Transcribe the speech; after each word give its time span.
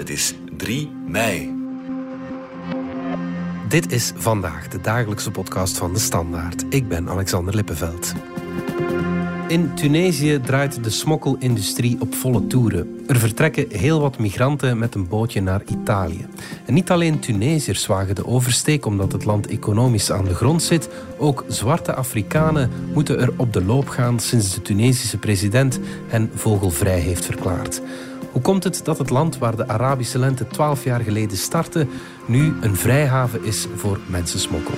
Het 0.00 0.10
is 0.10 0.34
3 0.56 0.90
mei. 1.06 1.54
Dit 3.68 3.92
is 3.92 4.12
vandaag 4.16 4.68
de 4.68 4.80
dagelijkse 4.80 5.30
podcast 5.30 5.78
van 5.78 5.92
de 5.92 5.98
Standaard. 5.98 6.64
Ik 6.68 6.88
ben 6.88 7.08
Alexander 7.08 7.54
Lippenveld. 7.54 8.12
In 9.48 9.74
Tunesië 9.74 10.40
draait 10.40 10.84
de 10.84 10.90
smokkelindustrie 10.90 11.96
op 12.00 12.14
volle 12.14 12.46
toeren. 12.46 13.00
Er 13.06 13.18
vertrekken 13.18 13.66
heel 13.70 14.00
wat 14.00 14.18
migranten 14.18 14.78
met 14.78 14.94
een 14.94 15.08
bootje 15.08 15.42
naar 15.42 15.62
Italië. 15.66 16.26
En 16.66 16.74
niet 16.74 16.90
alleen 16.90 17.18
Tunesiërs 17.18 17.86
wagen 17.86 18.14
de 18.14 18.26
oversteek 18.26 18.86
omdat 18.86 19.12
het 19.12 19.24
land 19.24 19.46
economisch 19.46 20.12
aan 20.12 20.24
de 20.24 20.34
grond 20.34 20.62
zit, 20.62 20.88
ook 21.18 21.44
zwarte 21.48 21.94
Afrikanen 21.94 22.70
moeten 22.94 23.20
er 23.20 23.32
op 23.36 23.52
de 23.52 23.64
loop 23.64 23.88
gaan 23.88 24.20
sinds 24.20 24.54
de 24.54 24.62
Tunesische 24.62 25.18
president 25.18 25.80
hen 26.08 26.30
vogelvrij 26.34 26.98
heeft 26.98 27.24
verklaard. 27.24 27.82
Hoe 28.32 28.42
komt 28.42 28.64
het 28.64 28.84
dat 28.84 28.98
het 28.98 29.10
land 29.10 29.38
waar 29.38 29.56
de 29.56 29.68
Arabische 29.68 30.18
lente 30.18 30.46
12 30.46 30.84
jaar 30.84 31.00
geleden 31.00 31.36
startte, 31.36 31.86
nu 32.26 32.54
een 32.60 32.76
vrijhaven 32.76 33.44
is 33.44 33.66
voor 33.74 33.98
mensensmokkel? 34.06 34.74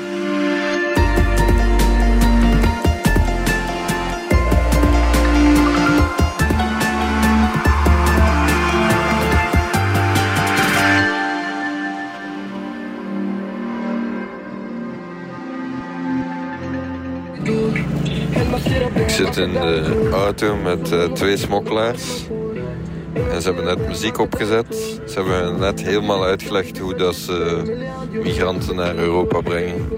Ik 18.94 19.08
zit 19.08 19.36
in 19.36 19.52
de 19.52 20.08
auto 20.12 20.56
met 20.56 20.92
uh, 20.92 21.05
twee 21.05 21.36
smokkelaars. 21.36 22.27
En 23.14 23.42
ze 23.42 23.46
hebben 23.46 23.64
net 23.64 23.88
muziek 23.88 24.18
opgezet. 24.18 25.00
Ze 25.06 25.14
hebben 25.14 25.60
net 25.60 25.82
helemaal 25.82 26.24
uitgelegd 26.24 26.78
hoe 26.78 26.94
dat 26.94 27.14
ze 27.14 27.62
migranten 28.22 28.77
naar 28.77 28.96
Europa 28.96 29.41
brengen. 29.41 29.88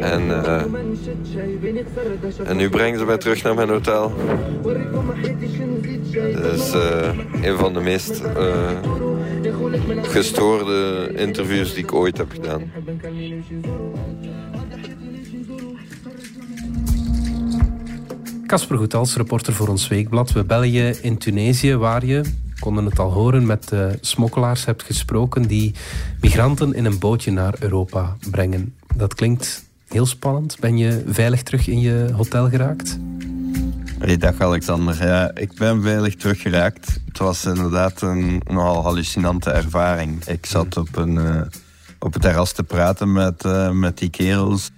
En, 0.00 0.26
uh, 0.26 0.62
en 2.44 2.56
nu 2.56 2.68
brengen 2.68 2.98
ze 2.98 3.04
mij 3.04 3.18
terug 3.18 3.42
naar 3.42 3.54
mijn 3.54 3.68
hotel. 3.68 4.12
Dat 6.12 6.52
is 6.54 6.74
uh, 6.74 7.08
een 7.42 7.58
van 7.58 7.72
de 7.72 7.80
meest 7.80 8.22
uh, 8.36 8.70
gestoorde 10.02 11.10
interviews 11.14 11.74
die 11.74 11.82
ik 11.82 11.94
ooit 11.94 12.18
heb 12.18 12.30
gedaan. 12.30 12.72
Casper 18.50 18.76
Goethals, 18.76 19.16
reporter 19.16 19.52
voor 19.52 19.68
ons 19.68 19.88
weekblad. 19.88 20.32
We 20.32 20.44
bellen 20.44 20.70
je 20.70 20.98
in 21.02 21.18
Tunesië, 21.18 21.76
waar 21.76 22.06
je, 22.06 22.22
konden 22.58 22.84
het 22.84 22.98
al 22.98 23.12
horen, 23.12 23.46
met 23.46 23.72
smokkelaars 24.00 24.64
hebt 24.64 24.82
gesproken 24.82 25.42
die 25.42 25.74
migranten 26.20 26.74
in 26.74 26.84
een 26.84 26.98
bootje 26.98 27.30
naar 27.30 27.54
Europa 27.58 28.16
brengen. 28.30 28.74
Dat 28.96 29.14
klinkt 29.14 29.64
heel 29.88 30.06
spannend. 30.06 30.56
Ben 30.60 30.78
je 30.78 31.02
veilig 31.06 31.42
terug 31.42 31.66
in 31.66 31.80
je 31.80 32.08
hotel 32.16 32.48
geraakt? 32.48 32.98
Hey, 33.98 34.16
dag 34.16 34.40
Alexander. 34.40 35.06
Ja, 35.06 35.34
ik 35.34 35.54
ben 35.54 35.82
veilig 35.82 36.16
teruggeraakt. 36.16 37.00
Het 37.06 37.18
was 37.18 37.44
inderdaad 37.44 38.02
een 38.02 38.42
nogal 38.48 38.82
hallucinante 38.82 39.50
ervaring. 39.50 40.24
Ik 40.24 40.46
zat 40.46 40.76
op, 40.76 40.96
een, 40.96 41.14
uh, 41.14 41.40
op 41.98 42.12
het 42.12 42.22
terras 42.22 42.52
te 42.52 42.62
praten 42.62 43.12
met, 43.12 43.44
uh, 43.44 43.70
met 43.70 43.98
die 43.98 44.10
kerels. 44.10 44.70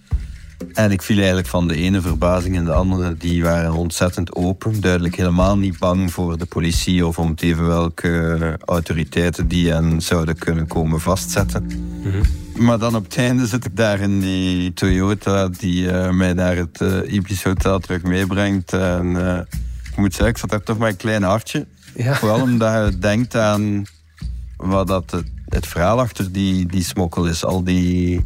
En 0.73 0.91
ik 0.91 1.03
viel 1.03 1.17
eigenlijk 1.17 1.47
van 1.47 1.69
de 1.69 1.77
ene 1.77 2.01
verbazing 2.01 2.55
in 2.55 2.65
de 2.65 2.73
andere. 2.73 3.17
Die 3.17 3.43
waren 3.43 3.73
ontzettend 3.73 4.35
open. 4.35 4.81
Duidelijk 4.81 5.17
helemaal 5.17 5.59
niet 5.59 5.79
bang 5.79 6.13
voor 6.13 6.39
de 6.39 6.47
politie 6.47 7.07
of 7.07 7.19
om 7.19 7.29
het 7.29 7.43
even 7.43 7.67
welke 7.67 8.59
autoriteiten 8.65 9.49
die 9.49 9.71
hen 9.71 10.01
zouden 10.01 10.39
kunnen 10.39 10.67
komen 10.67 11.01
vastzetten. 11.01 11.67
Mhm. 12.03 12.65
Maar 12.65 12.79
dan 12.79 12.97
op 12.97 13.05
het 13.05 13.17
einde 13.17 13.47
zit 13.47 13.65
ik 13.65 13.77
daar 13.77 14.01
in 14.01 14.21
die 14.21 14.73
Toyota 14.73 15.49
die 15.49 15.85
uh, 15.85 16.11
mij 16.11 16.33
naar 16.33 16.57
het 16.57 16.81
uh, 16.81 17.13
Ibis 17.13 17.45
Hotel 17.45 17.79
terug 17.79 18.03
meebrengt. 18.03 18.73
En 18.73 19.07
uh, 19.07 19.39
ik 19.91 19.97
moet 19.97 20.13
zeggen, 20.13 20.29
ik 20.29 20.39
zat 20.39 20.51
daar 20.51 20.63
toch 20.63 20.79
met 20.79 20.91
een 20.91 20.97
klein 20.97 21.23
hartje. 21.23 21.67
Ja. 21.97 22.15
Vooral 22.15 22.41
omdat 22.41 22.93
je 22.93 22.99
denkt 22.99 23.37
aan 23.37 23.85
wat 24.57 24.87
dat 24.87 25.11
het, 25.11 25.27
het 25.49 25.67
verhaal 25.67 26.01
achter 26.01 26.33
die, 26.33 26.67
die 26.67 26.85
smokkel 26.85 27.27
is. 27.27 27.45
Al 27.45 27.65
die 27.65 28.25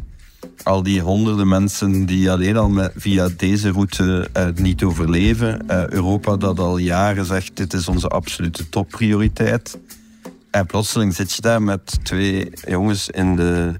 al 0.67 0.83
die 0.83 1.01
honderden 1.01 1.47
mensen 1.47 2.05
die 2.05 2.31
alleen 2.31 2.57
al 2.57 2.89
via 2.95 3.29
deze 3.37 3.71
route 3.71 4.29
uh, 4.37 4.47
niet 4.55 4.83
overleven. 4.83 5.65
Uh, 5.69 5.87
Europa 5.87 6.37
dat 6.37 6.59
al 6.59 6.77
jaren 6.77 7.25
zegt, 7.25 7.57
dit 7.57 7.73
is 7.73 7.87
onze 7.87 8.07
absolute 8.07 8.69
topprioriteit. 8.69 9.79
En 10.51 10.65
plotseling 10.65 11.15
zit 11.15 11.33
je 11.33 11.41
daar 11.41 11.61
met 11.61 11.99
twee 12.03 12.51
jongens 12.67 13.09
in 13.09 13.35
de, 13.35 13.73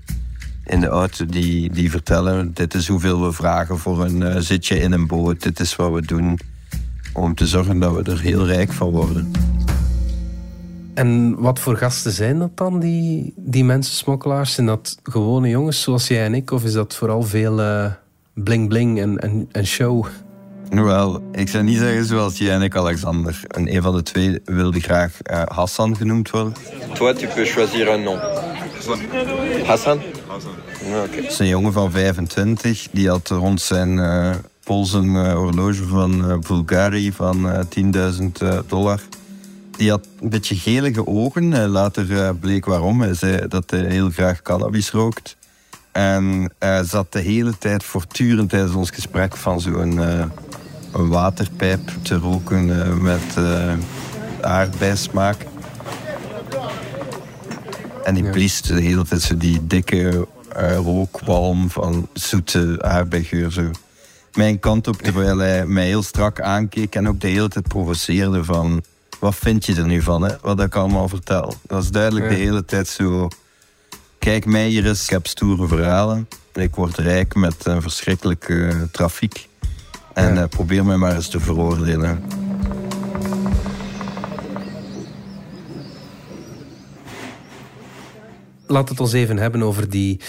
in 0.65 0.79
de 0.79 0.87
auto 0.87 1.25
die, 1.25 1.71
die 1.71 1.91
vertellen... 1.91 2.53
dit 2.53 2.73
is 2.73 2.87
hoeveel 2.87 3.23
we 3.23 3.31
vragen 3.31 3.77
voor 3.77 4.05
een 4.05 4.21
uh, 4.21 4.35
zitje 4.37 4.79
in 4.79 4.91
een 4.91 5.07
boot. 5.07 5.43
Dit 5.43 5.59
is 5.59 5.75
wat 5.75 5.93
we 5.93 6.01
doen 6.01 6.39
om 7.13 7.35
te 7.35 7.47
zorgen 7.47 7.79
dat 7.79 7.95
we 7.95 8.11
er 8.11 8.19
heel 8.19 8.45
rijk 8.45 8.73
van 8.73 8.89
worden. 8.89 9.31
En 10.97 11.35
wat 11.39 11.59
voor 11.59 11.77
gasten 11.77 12.11
zijn 12.11 12.39
dat 12.39 12.57
dan, 12.57 12.79
die, 12.79 13.33
die 13.35 13.63
mensensmokkelaars? 13.63 14.53
Zijn 14.53 14.67
dat 14.67 14.97
gewone 15.03 15.49
jongens 15.49 15.81
zoals 15.81 16.07
jij 16.07 16.25
en 16.25 16.33
ik? 16.33 16.51
Of 16.51 16.63
is 16.63 16.73
dat 16.73 16.95
vooral 16.95 17.23
veel 17.23 17.61
bling-bling 18.33 18.99
en, 18.99 19.17
en, 19.17 19.49
en 19.51 19.65
show? 19.65 20.05
Wel, 20.69 21.21
ik 21.31 21.49
zou 21.49 21.63
niet 21.63 21.77
zeggen 21.77 22.05
zoals 22.05 22.37
jij 22.37 22.53
en 22.53 22.61
ik, 22.61 22.75
Alexander. 22.75 23.41
En 23.47 23.75
een 23.75 23.81
van 23.81 23.95
de 23.95 24.03
twee 24.03 24.39
wilde 24.45 24.79
graag 24.79 25.11
uh, 25.31 25.41
Hassan 25.45 25.95
genoemd 25.95 26.29
worden. 26.29 26.53
Toi, 26.93 27.13
tu 27.13 27.27
peux 27.27 27.51
choisir 27.51 27.93
un 27.93 28.03
nom. 28.03 28.17
Hassan? 28.17 28.99
Hassan. 29.65 29.99
Okay. 30.87 31.21
Dat 31.21 31.31
is 31.31 31.39
een 31.39 31.47
jongen 31.47 31.73
van 31.73 31.91
25. 31.91 32.87
Die 32.91 33.09
had 33.09 33.29
rond 33.29 33.61
zijn 33.61 33.97
uh, 33.97 34.29
pols 34.63 34.93
een 34.93 35.15
uh, 35.15 35.33
horloge 35.33 35.83
van 35.83 36.43
Bulgari 36.47 37.11
van 37.11 37.65
10.000 37.95 38.65
dollar. 38.67 38.99
Die 39.77 39.89
had 39.89 40.07
een 40.21 40.29
beetje 40.29 40.55
gelige 40.55 41.07
ogen. 41.07 41.67
Later 41.67 42.35
bleek 42.35 42.65
waarom. 42.65 43.01
Hij 43.01 43.13
zei 43.13 43.47
dat 43.47 43.69
hij 43.69 43.79
heel 43.79 44.09
graag 44.09 44.41
cannabis 44.41 44.91
rookt. 44.91 45.37
En 45.91 46.51
hij 46.59 46.83
zat 46.83 47.11
de 47.11 47.19
hele 47.19 47.57
tijd 47.57 47.83
voortdurend 47.83 48.49
tijdens 48.49 48.73
ons 48.73 48.89
gesprek 48.89 49.37
van 49.37 49.61
zo'n 49.61 49.93
uh, 49.93 50.25
een 50.93 51.07
waterpijp 51.09 51.91
te 52.01 52.15
roken 52.15 53.01
met 53.01 53.37
aardbeismaak. 54.41 55.45
En 58.03 58.13
die 58.13 58.29
blies 58.29 58.61
de 58.61 58.81
hele 58.81 59.03
tijd 59.03 59.21
zo 59.21 59.37
die 59.37 59.67
dikke 59.67 60.27
rookwalm 60.83 61.69
van 61.69 62.07
zoete 62.13 62.77
aardbeigeur. 62.81 63.51
Zo. 63.51 63.71
Mijn 64.33 64.59
kant 64.59 64.87
op, 64.87 65.01
terwijl 65.01 65.37
hij 65.37 65.65
mij 65.65 65.85
heel 65.85 66.03
strak 66.03 66.41
aankeek 66.41 66.95
en 66.95 67.07
ook 67.07 67.19
de 67.21 67.27
hele 67.27 67.49
tijd 67.49 67.67
provoceerde 67.67 68.43
van... 68.43 68.83
Wat 69.19 69.35
vind 69.35 69.65
je 69.65 69.75
er 69.75 69.85
nu 69.85 70.01
van, 70.01 70.21
hè? 70.21 70.35
wat 70.41 70.61
ik 70.61 70.75
allemaal 70.75 71.09
vertel? 71.09 71.45
Dat 71.45 71.57
was 71.77 71.91
duidelijk 71.91 72.29
de 72.29 72.35
hele 72.35 72.65
tijd 72.65 72.87
zo 72.87 73.29
Kijk 74.27 74.45
mij 74.45 74.67
hier 74.67 74.85
eens, 74.87 75.03
ik 75.03 75.09
heb 75.09 75.27
stoere 75.27 75.67
verhalen. 75.67 76.27
Ik 76.53 76.75
word 76.75 76.97
rijk 76.97 77.35
met 77.35 77.65
een 77.65 77.81
verschrikkelijke 77.81 78.87
trafiek. 78.91 79.47
En 80.13 80.33
ja. 80.33 80.41
uh, 80.41 80.47
probeer 80.47 80.85
mij 80.85 80.97
maar 80.97 81.15
eens 81.15 81.29
te 81.29 81.39
veroordelen. 81.39 82.23
Laat 88.65 88.89
het 88.89 88.99
ons 88.99 89.13
even 89.13 89.37
hebben 89.37 89.63
over 89.63 89.89
die 89.89 90.19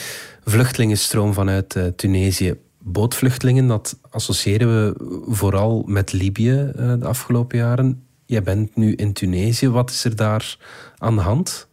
vluchtelingenstroom 0.45 1.33
vanuit 1.35 1.75
uh, 1.75 1.87
Tunesië. 1.97 2.55
Bootvluchtelingen, 2.79 3.67
dat 3.67 3.99
associëren 4.11 4.69
we 4.69 4.95
vooral 5.35 5.83
met 5.87 6.13
Libië 6.13 6.73
uh, 6.77 6.93
de 6.99 7.07
afgelopen 7.07 7.59
jaren. 7.59 8.08
Jij 8.29 8.43
bent 8.43 8.77
nu 8.77 8.95
in 8.95 9.13
Tunesië. 9.13 9.69
Wat 9.69 9.91
is 9.91 10.05
er 10.05 10.17
daar 10.17 10.57
aan 10.99 11.15
de 11.15 11.21
hand? 11.21 11.69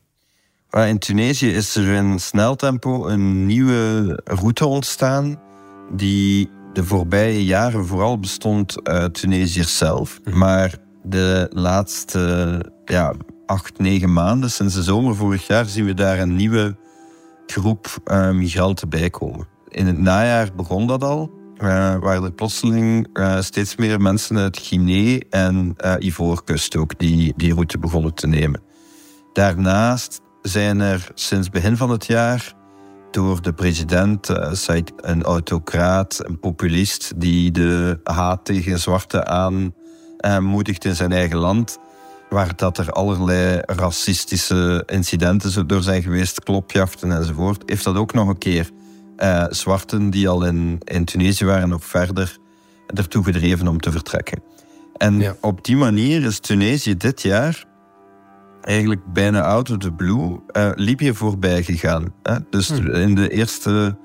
In 0.70 1.00
Tunesië 1.00 1.54
is 1.54 1.76
er 1.76 1.94
in 1.94 2.20
snel 2.20 2.56
tempo 2.56 3.08
een 3.08 3.46
nieuwe 3.46 4.20
route 4.24 4.66
ontstaan 4.66 5.42
die 5.92 6.50
de 6.74 6.84
voorbije 6.84 7.46
jaren 7.46 7.86
vooral 7.86 8.20
bestond 8.20 8.88
uit 8.88 9.14
Tunesiërs 9.14 9.78
zelf. 9.78 10.20
Mhm. 10.24 10.38
Maar 10.38 10.78
de 11.04 11.48
laatste 11.50 12.66
ja, 12.86 13.14
acht, 13.46 13.80
negen 13.80 14.14
maanden, 14.14 14.52
sinds 14.52 14.74
de 14.74 14.84
zomer 14.84 15.16
vorig 15.16 15.48
jaar, 15.48 15.66
zien 15.66 15.86
we 15.86 15.94
daar 15.94 16.20
een 16.20 16.36
nieuwe 16.36 16.76
groep 17.46 17.98
uh, 18.06 18.32
migranten 18.32 18.90
bij 18.90 19.10
komen. 19.10 19.48
In 19.70 19.88
het 19.88 19.98
najaar 19.98 20.50
begon 20.56 20.88
dat 20.88 21.04
al, 21.04 21.32
uh, 21.58 21.96
waar 22.00 22.24
er 22.24 22.32
plotseling 22.32 23.08
uh, 23.14 23.42
steeds 23.42 23.76
meer 23.76 24.02
mensen 24.02 24.38
uit 24.38 24.58
Guinea 24.58 25.20
en 25.30 25.76
Ivoorkust 26.00 26.76
ook 26.76 27.00
die, 27.00 27.34
die 27.38 27.54
route 27.54 27.78
begonnen 27.78 28.14
te 28.14 28.28
nemen. 28.28 28.62
Daarnaast 29.34 30.22
zijn 30.42 30.80
er 30.80 31.12
sinds 31.14 31.50
begin 31.50 31.78
van 31.78 31.90
het 31.90 32.06
jaar 32.06 32.54
door 33.12 33.42
de 33.42 33.54
president, 33.54 34.30
uh, 34.30 34.52
een 34.96 35.24
autocraat, 35.24 36.20
een 36.28 36.40
populist 36.40 37.14
die 37.18 37.52
de 37.52 38.00
haat 38.04 38.46
tegen 38.46 38.80
zwarte 38.80 39.26
aanmoedigt 40.18 40.86
in 40.86 40.96
zijn 40.96 41.12
eigen 41.12 41.38
land, 41.38 41.78
waar 42.30 42.56
dat 42.56 42.78
er 42.78 42.92
allerlei 42.92 43.62
racistische 43.66 44.84
incidenten 44.86 45.68
door 45.68 45.84
zijn 45.84 46.02
geweest, 46.02 46.44
klopjachten 46.44 47.12
enzovoort, 47.12 47.64
heeft 47.66 47.84
dat 47.84 47.96
ook 47.96 48.14
nog 48.14 48.28
een 48.28 48.38
keer 48.38 48.70
uh, 49.18 49.46
zwarten 49.50 50.10
die 50.10 50.30
al 50.30 50.46
in, 50.46 50.78
in 50.84 51.06
Tunesië 51.06 51.46
waren 51.46 51.70
nog 51.70 51.86
verder 51.86 52.38
ertoe 52.88 53.24
gedreven 53.24 53.68
om 53.68 53.80
te 53.80 53.92
vertrekken. 53.92 54.44
En 54.98 55.36
op 55.42 55.66
die 55.66 55.76
manier 55.76 56.24
is 56.24 56.40
Tunesië 56.40 56.98
dit 56.98 57.22
jaar 57.22 57.66
eigenlijk 58.62 59.02
bijna 59.14 59.42
out 59.42 59.72
of 59.72 59.78
the 59.78 59.92
blue 59.92 60.40
uh, 60.58 60.72
Libië 60.76 61.14
voorbij 61.14 61.64
gegaan. 61.64 62.14
Hè? 62.24 62.36
Dus 62.50 62.70
hm. 62.70 62.88
in 62.88 63.16
de 63.16 63.30
eerste 63.30 63.98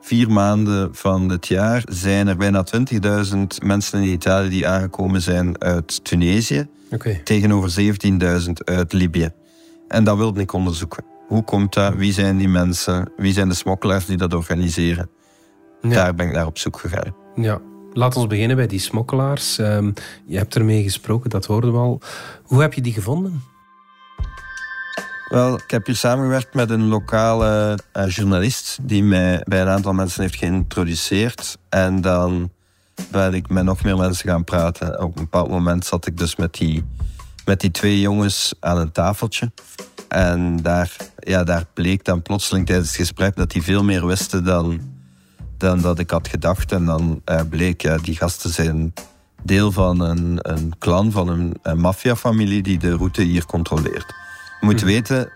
vier 0.00 0.30
maanden 0.30 0.94
van 0.94 1.28
het 1.28 1.46
jaar 1.46 1.82
zijn 1.88 2.28
er 2.28 2.36
bijna 2.36 2.64
20.000 3.34 3.36
mensen 3.64 4.02
in 4.02 4.08
Italië 4.08 4.48
die 4.48 4.68
aangekomen 4.68 5.22
zijn 5.22 5.60
uit 5.60 6.04
Tunesië. 6.04 6.66
Tegenover 7.24 7.94
17.000 8.42 8.52
uit 8.64 8.92
Libië. 8.92 9.30
En 9.88 10.04
dat 10.04 10.16
wilde 10.16 10.40
ik 10.40 10.52
onderzoeken. 10.52 11.04
Hoe 11.26 11.44
komt 11.44 11.74
dat? 11.74 11.94
Wie 11.94 12.12
zijn 12.12 12.36
die 12.36 12.48
mensen? 12.48 13.12
Wie 13.16 13.32
zijn 13.32 13.48
de 13.48 13.54
smokkelaars 13.54 14.06
die 14.06 14.16
dat 14.16 14.34
organiseren? 14.34 15.10
Daar 15.80 16.14
ben 16.14 16.26
ik 16.26 16.32
naar 16.32 16.46
op 16.46 16.58
zoek 16.58 16.78
gegaan. 16.78 17.14
Ja, 17.34 17.60
laten 17.92 18.20
we 18.20 18.26
beginnen 18.26 18.56
bij 18.56 18.66
die 18.66 18.78
smokkelaars. 18.78 19.58
Um, 19.58 19.92
je 20.26 20.36
hebt 20.36 20.54
ermee 20.54 20.82
gesproken, 20.82 21.30
dat 21.30 21.46
hoorden 21.46 21.72
we 21.72 21.78
al. 21.78 22.00
Hoe 22.42 22.60
heb 22.60 22.72
je 22.72 22.80
die 22.80 22.92
gevonden? 22.92 23.42
Wel, 25.28 25.54
ik 25.54 25.70
heb 25.70 25.86
hier 25.86 25.96
samengewerkt 25.96 26.54
met 26.54 26.70
een 26.70 26.86
lokale 26.86 27.78
uh, 27.96 28.08
journalist 28.08 28.78
die 28.82 29.02
mij 29.02 29.42
bij 29.44 29.60
een 29.60 29.68
aantal 29.68 29.92
mensen 29.92 30.22
heeft 30.22 30.36
geïntroduceerd. 30.36 31.58
En 31.68 32.00
dan 32.00 32.50
ben 33.10 33.34
ik 33.34 33.48
met 33.48 33.64
nog 33.64 33.82
meer 33.82 33.96
mensen 33.96 34.28
gaan 34.28 34.44
praten. 34.44 35.00
Op 35.00 35.16
een 35.16 35.22
bepaald 35.22 35.50
moment 35.50 35.84
zat 35.84 36.06
ik 36.06 36.18
dus 36.18 36.36
met 36.36 36.54
die, 36.54 36.84
met 37.44 37.60
die 37.60 37.70
twee 37.70 38.00
jongens 38.00 38.54
aan 38.60 38.78
een 38.78 38.92
tafeltje. 38.92 39.52
En 40.08 40.62
daar, 40.62 40.96
ja, 41.18 41.44
daar 41.44 41.64
bleek 41.74 42.04
dan 42.04 42.22
plotseling 42.22 42.66
tijdens 42.66 42.88
het 42.88 42.96
gesprek 42.96 43.36
dat 43.36 43.50
die 43.50 43.62
veel 43.62 43.84
meer 43.84 44.06
wisten 44.06 44.44
dan, 44.44 44.80
dan 45.58 45.80
dat 45.80 45.98
ik 45.98 46.10
had 46.10 46.28
gedacht. 46.28 46.72
En 46.72 46.84
dan 46.84 47.22
uh, 47.26 47.40
bleek, 47.50 47.82
ja, 47.82 47.96
die 47.96 48.16
gasten 48.16 48.50
zijn 48.50 48.92
deel 49.42 49.72
van 49.72 50.00
een, 50.00 50.38
een 50.42 50.72
clan, 50.78 51.12
van 51.12 51.28
een, 51.28 51.54
een 51.62 51.78
maffiafamilie 51.78 52.62
die 52.62 52.78
de 52.78 52.96
route 52.96 53.22
hier 53.22 53.46
controleert. 53.46 54.14
Je 54.60 54.66
moet 54.66 54.76
mhm. 54.76 54.84
weten, 54.84 55.32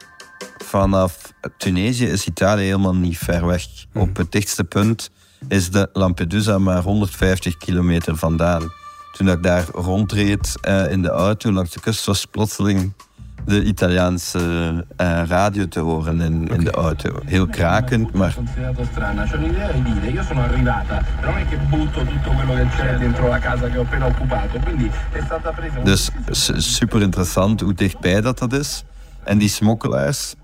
vanaf 0.64 1.32
Tunesië 1.56 2.06
is 2.06 2.26
Italië 2.26 2.64
helemaal 2.64 2.94
niet 2.94 3.18
ver 3.18 3.46
weg. 3.46 3.66
Mhm. 3.92 4.08
Op 4.08 4.16
het 4.16 4.32
dichtste 4.32 4.64
punt 4.64 5.10
is 5.48 5.70
de 5.70 5.88
Lampedusa 5.92 6.58
maar 6.58 6.82
150 6.82 7.56
kilometer 7.56 8.16
vandaan. 8.16 8.72
Toen 9.12 9.28
ik 9.28 9.42
daar 9.42 9.66
rondreed 9.72 10.54
uh, 10.68 10.90
in 10.90 11.02
de 11.02 11.08
auto 11.08 11.52
langs 11.52 11.70
de 11.70 11.80
kust, 11.80 12.04
was 12.04 12.24
plotseling 12.24 12.92
de 13.44 13.64
Italiaanse 13.64 14.38
uh, 15.00 15.22
radio 15.26 15.68
te 15.68 15.80
horen 15.80 16.20
in, 16.20 16.48
in 16.48 16.64
de 16.64 16.70
auto. 16.70 17.20
Heel 17.24 17.46
krakend, 17.46 18.12
maar... 18.12 18.34
Dus 25.84 26.10
super 26.56 27.02
interessant 27.02 27.60
hoe 27.60 27.74
dichtbij 27.74 28.20
dat, 28.20 28.38
dat 28.38 28.52
is. 28.52 28.84
En 29.24 29.38
die 29.38 29.48
smokkelaars, 29.48 30.34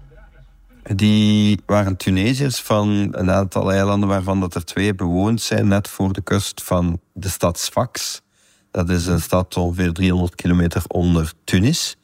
die 0.83 1.61
waren 1.67 1.97
Tunesiërs 1.97 2.61
van 2.61 3.09
een 3.11 3.31
aantal 3.31 3.73
eilanden 3.73 4.09
waarvan 4.09 4.41
dat 4.41 4.55
er 4.55 4.65
twee 4.65 4.95
bewoond 4.95 5.41
zijn, 5.41 5.69
net 5.69 5.89
voor 5.89 6.13
de 6.13 6.23
kust 6.23 6.63
van 6.63 7.01
de 7.13 7.29
stad 7.29 7.59
Sfax. 7.59 8.23
Dat 8.71 8.89
is 8.89 9.07
een 9.07 9.21
stad 9.21 9.57
ongeveer 9.57 9.93
300 9.93 10.35
kilometer 10.35 10.83
onder 10.87 11.33
Tunis. 11.45 11.97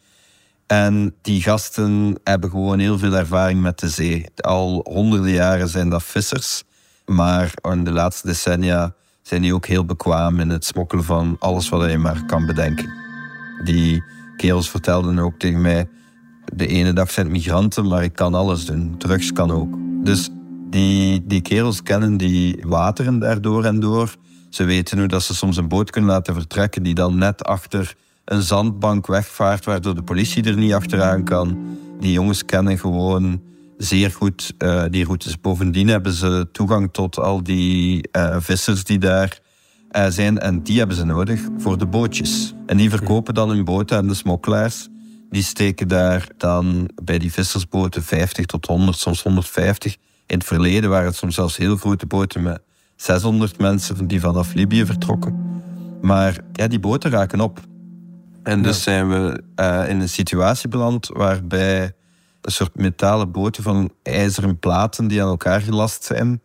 En 0.72 1.14
die 1.22 1.42
gasten 1.42 2.20
hebben 2.24 2.50
gewoon 2.50 2.78
heel 2.78 2.98
veel 2.98 3.14
ervaring 3.14 3.60
met 3.60 3.78
de 3.78 3.88
zee. 3.88 4.26
Al 4.36 4.86
honderden 4.90 5.30
jaren 5.30 5.68
zijn 5.68 5.88
dat 5.88 6.02
vissers. 6.02 6.62
Maar 7.06 7.54
in 7.62 7.84
de 7.84 7.90
laatste 7.90 8.26
decennia 8.26 8.94
zijn 9.22 9.42
die 9.42 9.54
ook 9.54 9.66
heel 9.66 9.84
bekwaam 9.84 10.40
in 10.40 10.50
het 10.50 10.64
smokkelen 10.64 11.04
van 11.04 11.36
alles 11.38 11.68
wat 11.68 11.90
je 11.90 11.98
maar 11.98 12.24
kan 12.26 12.46
bedenken. 12.46 12.92
Die 13.64 14.02
kerels 14.36 14.70
vertelden 14.70 15.18
ook 15.18 15.38
tegen 15.38 15.60
mij 15.60 15.88
de 16.54 16.66
ene 16.66 16.92
dag 16.92 17.10
zijn 17.10 17.26
het 17.26 17.34
migranten, 17.34 17.88
maar 17.88 18.02
ik 18.02 18.12
kan 18.12 18.34
alles 18.34 18.64
doen. 18.64 18.94
Drugs 18.98 19.32
kan 19.32 19.50
ook. 19.50 19.74
Dus 20.04 20.28
die, 20.70 21.26
die 21.26 21.42
kerels 21.42 21.82
kennen 21.82 22.16
die 22.16 22.62
wateren 22.66 23.18
daardoor 23.18 23.64
en 23.64 23.80
door. 23.80 24.14
Ze 24.50 24.64
weten 24.64 24.98
hoe 24.98 25.08
dat 25.08 25.22
ze 25.22 25.34
soms 25.34 25.56
een 25.56 25.68
boot 25.68 25.90
kunnen 25.90 26.10
laten 26.10 26.34
vertrekken 26.34 26.82
die 26.82 26.94
dan 26.94 27.18
net 27.18 27.44
achter 27.44 27.94
een 28.24 28.42
zandbank 28.42 29.06
wegvaart, 29.06 29.64
waardoor 29.64 29.94
de 29.94 30.02
politie 30.02 30.44
er 30.44 30.56
niet 30.56 30.72
achteraan 30.72 31.24
kan. 31.24 31.58
Die 32.00 32.12
jongens 32.12 32.44
kennen 32.44 32.78
gewoon 32.78 33.42
zeer 33.76 34.10
goed 34.10 34.54
uh, 34.58 34.84
die 34.90 35.04
routes. 35.04 35.40
Bovendien 35.40 35.88
hebben 35.88 36.12
ze 36.12 36.48
toegang 36.52 36.88
tot 36.92 37.18
al 37.18 37.42
die 37.42 38.08
uh, 38.16 38.36
vissers 38.38 38.84
die 38.84 38.98
daar 38.98 39.40
uh, 39.92 40.06
zijn. 40.08 40.38
En 40.38 40.62
die 40.62 40.78
hebben 40.78 40.96
ze 40.96 41.04
nodig 41.04 41.40
voor 41.58 41.78
de 41.78 41.86
bootjes. 41.86 42.54
En 42.66 42.76
die 42.76 42.90
verkopen 42.90 43.34
dan 43.34 43.48
hun 43.48 43.64
boten 43.64 43.96
aan 43.96 44.08
de 44.08 44.14
smokkelaars. 44.14 44.88
Die 45.30 45.42
steken 45.42 45.88
daar 45.88 46.28
dan 46.36 46.90
bij 47.02 47.18
die 47.18 47.32
vissersboten 47.32 48.02
50 48.02 48.46
tot 48.46 48.66
100, 48.66 48.98
soms 48.98 49.22
150. 49.22 49.96
In 50.26 50.38
het 50.38 50.46
verleden 50.46 50.90
waren 50.90 51.06
het 51.06 51.16
soms 51.16 51.34
zelfs 51.34 51.56
heel 51.56 51.76
grote 51.76 52.06
boten 52.06 52.42
met 52.42 52.62
600 52.96 53.58
mensen 53.58 54.06
die 54.06 54.20
vanaf 54.20 54.54
Libië 54.54 54.86
vertrokken. 54.86 55.60
Maar 56.00 56.38
ja, 56.52 56.68
die 56.68 56.80
boten 56.80 57.10
raken 57.10 57.40
op. 57.40 57.60
En 58.42 58.62
dus 58.62 58.82
zijn 58.82 59.08
we 59.08 59.42
uh, 59.56 59.88
in 59.88 60.00
een 60.00 60.08
situatie 60.08 60.68
beland 60.68 61.08
waarbij 61.08 61.92
een 62.40 62.52
soort 62.52 62.76
metalen 62.76 63.30
boten 63.30 63.62
van 63.62 63.90
ijzeren 64.02 64.58
platen 64.58 65.08
die 65.08 65.22
aan 65.22 65.28
elkaar 65.28 65.60
gelast 65.60 66.04
zijn. 66.04 66.42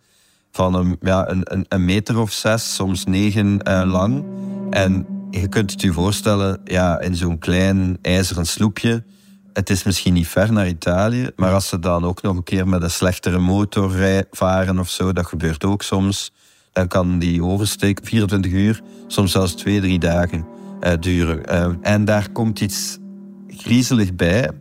Van 0.52 0.74
een, 0.74 0.98
ja, 1.02 1.36
een, 1.68 1.86
meter 1.86 2.20
of 2.20 2.32
zes, 2.32 2.76
soms 2.76 3.06
negen 3.06 3.60
uh, 3.68 3.82
lang. 3.86 4.26
En 4.70 5.06
je 5.32 5.48
kunt 5.48 5.72
het 5.72 5.82
je 5.82 5.94
voorstellen, 5.94 6.62
ja, 6.64 7.00
in 7.00 7.16
zo'n 7.16 7.38
klein 7.38 7.98
ijzeren 8.02 8.46
sloepje. 8.46 9.04
Het 9.54 9.70
is 9.70 9.84
misschien 9.84 10.14
niet 10.14 10.28
ver 10.28 10.54
naar 10.54 10.68
Italië, 10.68 11.30
maar 11.36 11.54
als 11.54 11.68
ze 11.68 11.80
dan 11.80 12.06
ook 12.06 12.22
nog 12.22 12.36
een 12.36 12.44
keer 12.44 12.68
met 12.68 12.82
een 12.82 12.92
slechtere 12.92 13.40
motor 13.40 13.92
varen 14.32 14.80
of 14.80 14.90
zo, 14.90 15.14
dat 15.14 15.26
gebeurt 15.26 15.64
ook 15.66 15.82
soms, 15.82 16.32
dan 16.72 16.88
kan 16.88 17.20
die 17.20 17.44
oversteek 17.44 18.00
24 18.04 18.52
uur, 18.52 18.82
soms 19.08 19.32
zelfs 19.32 19.54
twee, 19.54 19.80
drie 19.80 20.00
dagen 20.00 20.56
uh, 20.81 20.94
duren. 21.00 21.41
Uh, 21.50 21.75
en 21.81 22.06
daar 22.06 22.31
komt 22.31 22.59
iets 22.59 22.97
griezelig 23.47 24.15
bij, 24.15 24.51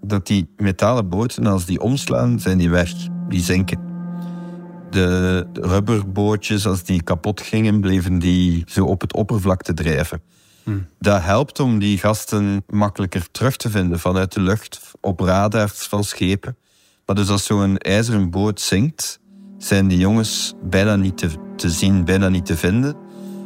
dat 0.00 0.26
die 0.26 0.48
metalen 0.56 1.08
boten, 1.08 1.46
als 1.46 1.64
die 1.64 1.80
omslaan, 1.80 2.40
zijn 2.40 2.58
die 2.58 2.70
weg. 2.70 2.92
Die 3.28 3.40
zinken 3.40 3.86
de 4.90 5.46
rubberbootjes, 5.52 6.66
als 6.66 6.82
die 6.82 7.02
kapot 7.02 7.40
gingen, 7.40 7.80
bleven 7.80 8.18
die 8.18 8.64
zo 8.66 8.84
op 8.84 9.00
het 9.00 9.14
oppervlakte 9.14 9.74
drijven. 9.74 10.22
Hmm. 10.62 10.86
Dat 10.98 11.22
helpt 11.22 11.60
om 11.60 11.78
die 11.78 11.98
gasten 11.98 12.64
makkelijker 12.66 13.30
terug 13.30 13.56
te 13.56 13.70
vinden 13.70 13.98
vanuit 13.98 14.32
de 14.32 14.40
lucht, 14.40 14.80
op 15.00 15.20
radars 15.20 15.86
van 15.86 16.04
schepen. 16.04 16.56
Maar 17.06 17.16
dus 17.16 17.28
als 17.28 17.44
zo'n 17.44 17.78
ijzeren 17.78 18.30
boot 18.30 18.60
zinkt, 18.60 19.20
zijn 19.58 19.88
die 19.88 19.98
jongens 19.98 20.54
bijna 20.64 20.96
niet 20.96 21.18
te, 21.18 21.30
te 21.56 21.70
zien, 21.70 22.04
bijna 22.04 22.28
niet 22.28 22.46
te 22.46 22.56
vinden. 22.56 22.96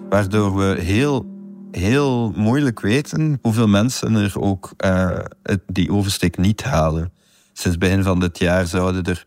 Waardoor 0.08 0.56
we 0.56 0.80
heel, 0.80 1.29
heel 1.70 2.32
moeilijk 2.36 2.80
weten 2.80 3.38
hoeveel 3.42 3.68
mensen 3.68 4.14
er 4.14 4.40
ook 4.40 4.70
uh, 4.84 5.18
die 5.66 5.92
oversteek 5.92 6.38
niet 6.38 6.62
halen. 6.62 7.12
Sinds 7.52 7.78
begin 7.78 8.02
van 8.02 8.20
dit 8.20 8.38
jaar 8.38 8.66
zouden 8.66 9.04
er 9.04 9.26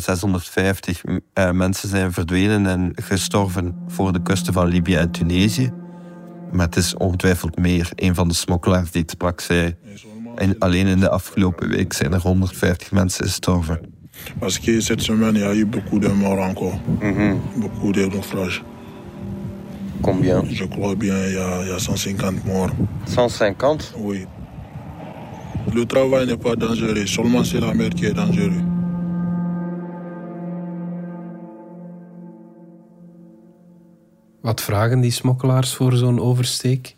650 0.00 1.04
uh, 1.04 1.16
uh, 1.34 1.50
mensen 1.50 1.88
zijn 1.88 2.12
verdwenen 2.12 2.66
en 2.66 2.92
gestorven 2.94 3.74
voor 3.88 4.12
de 4.12 4.22
kusten 4.22 4.52
van 4.52 4.66
Libië 4.66 4.96
en 4.96 5.10
Tunesië. 5.10 5.72
Maar 6.52 6.66
het 6.66 6.76
is 6.76 6.96
ongetwijfeld 6.96 7.58
meer. 7.58 7.90
Een 7.94 8.14
van 8.14 8.28
de 8.28 8.34
smokkelaars 8.34 8.90
die 8.90 9.02
het 9.02 9.10
sprak 9.10 9.40
zei... 9.40 9.76
En 10.34 10.58
alleen 10.58 10.86
in 10.86 11.00
de 11.00 11.10
afgelopen 11.10 11.68
week 11.68 11.92
zijn 11.92 12.12
er 12.12 12.20
150 12.20 12.92
mensen 12.92 13.24
gestorven. 13.24 13.80
Parce 14.38 14.60
que 14.60 14.80
cette 14.80 15.02
semaine, 15.02 15.38
il 15.38 15.44
y 15.44 15.46
a 15.46 15.54
eu 15.54 15.66
beaucoup 15.66 16.02
de 16.02 16.08
morts 16.08 16.42
encore. 16.42 16.78
Mm 17.00 17.14
-hmm. 17.16 17.60
Beaucoup 17.60 17.94
de 17.94 18.06
naufrages. 18.06 18.62
Combien 20.04 20.44
Je 20.50 20.66
crois 20.68 20.94
bien, 20.94 21.16
il 21.26 21.34
y, 21.34 21.38
a, 21.38 21.62
il 21.62 21.68
y 21.68 21.72
a 21.72 21.78
150 21.78 22.44
morts. 22.44 22.70
150 23.06 23.94
Oui. 23.96 24.26
Le 25.72 25.86
travail 25.86 26.26
n'est 26.26 26.36
pas 26.36 26.56
dangereux, 26.56 27.06
seulement 27.06 27.42
c'est 27.42 27.60
la 27.60 27.72
mer 27.72 27.88
qui 27.88 28.04
est 28.04 28.12
dangereuse. 28.12 28.62
Wat 34.40 34.60
vragen 34.60 35.00
die 35.00 35.10
smokkelaars 35.10 35.74
voor 35.74 35.92
zo'n 35.92 36.20
oversteek? 36.20 36.96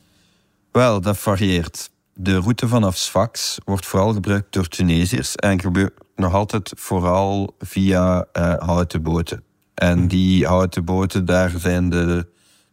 Wel, 0.73 1.01
dat 1.01 1.19
varieert. 1.19 1.91
De 2.15 2.37
route 2.37 2.69
vanaf 2.69 2.97
Sfax 2.97 3.59
wordt 3.65 3.87
vooral 3.87 4.13
gebruikt 4.13 4.53
door 4.53 4.69
Tunesiërs 4.69 5.35
en 5.35 5.61
gebeurt 5.61 5.93
nog 6.17 6.35
altijd 6.35 6.73
vooral 6.77 7.55
via 7.59 8.27
uh, 8.33 8.55
houten 8.59 9.03
boten. 9.03 9.43
En 9.75 10.09
die 10.09 10.47
houten 10.47 10.85
boten, 10.85 11.25
daar 11.25 11.51
zijn 11.59 11.91
de 11.91 12.27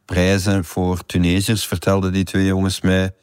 prijzen 0.06 0.66
voor 0.66 1.06
Tunesiërs, 1.06 1.68
vertelden 1.68 2.14
die 2.14 2.24
twee 2.24 2.46
jongens 2.46 2.82
mij, 2.82 3.14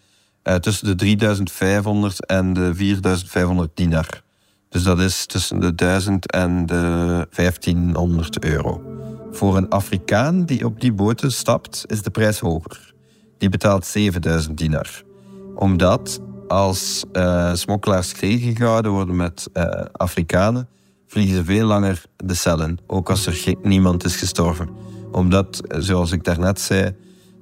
Uh, 0.44 0.54
tussen 0.54 0.86
de 0.86 0.94
3500 0.94 2.26
en 2.26 2.52
de 2.52 2.74
4500 2.74 3.70
dinar. 3.74 4.22
Dus 4.68 4.82
dat 4.82 5.00
is 5.00 5.26
tussen 5.26 5.60
de 5.60 5.74
1000 5.74 6.30
en 6.30 6.66
de 6.66 7.26
1500 7.30 8.44
euro. 8.44 8.82
Voor 9.30 9.56
een 9.56 9.68
Afrikaan 9.68 10.44
die 10.44 10.64
op 10.64 10.80
die 10.80 10.92
boten 10.92 11.32
stapt, 11.32 11.84
is 11.86 12.02
de 12.02 12.10
prijs 12.10 12.38
hoger. 12.38 12.94
Die 13.38 13.48
betaalt 13.48 13.86
7000 13.86 14.58
dinar. 14.58 15.02
Omdat 15.54 16.20
als 16.48 17.04
uh, 17.12 17.54
smokkelaars 17.54 18.12
tegengehouden 18.12 18.92
worden 18.92 19.16
met 19.16 19.48
uh, 19.54 19.64
Afrikanen, 19.92 20.68
vliegen 21.06 21.36
ze 21.36 21.44
veel 21.44 21.66
langer 21.66 22.02
de 22.16 22.34
cellen. 22.34 22.78
Ook 22.86 23.10
als 23.10 23.26
er 23.26 23.54
niemand 23.62 24.04
is 24.04 24.16
gestorven. 24.16 24.68
Omdat, 25.12 25.60
zoals 25.78 26.12
ik 26.12 26.24
daarnet 26.24 26.60
zei, 26.60 26.94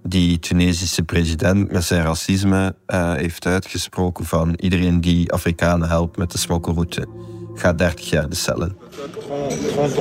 die 0.02 0.38
Tunesische 0.38 1.02
president 1.02 1.72
met 1.72 1.84
zijn 1.84 2.02
racisme 2.02 2.74
uh, 2.86 3.12
heeft 3.12 3.46
uitgesproken 3.46 4.24
van 4.24 4.54
iedereen 4.56 5.00
die 5.00 5.32
Afrikanen 5.32 5.88
helpt 5.88 6.16
met 6.16 6.32
de 6.32 6.38
smokkelroute 6.38 7.06
gaat 7.54 7.78
30 7.78 8.10
jaar 8.10 8.28
de 8.28 8.34
cellen. 8.34 8.76
30 8.96 9.30
ans. 9.78 9.94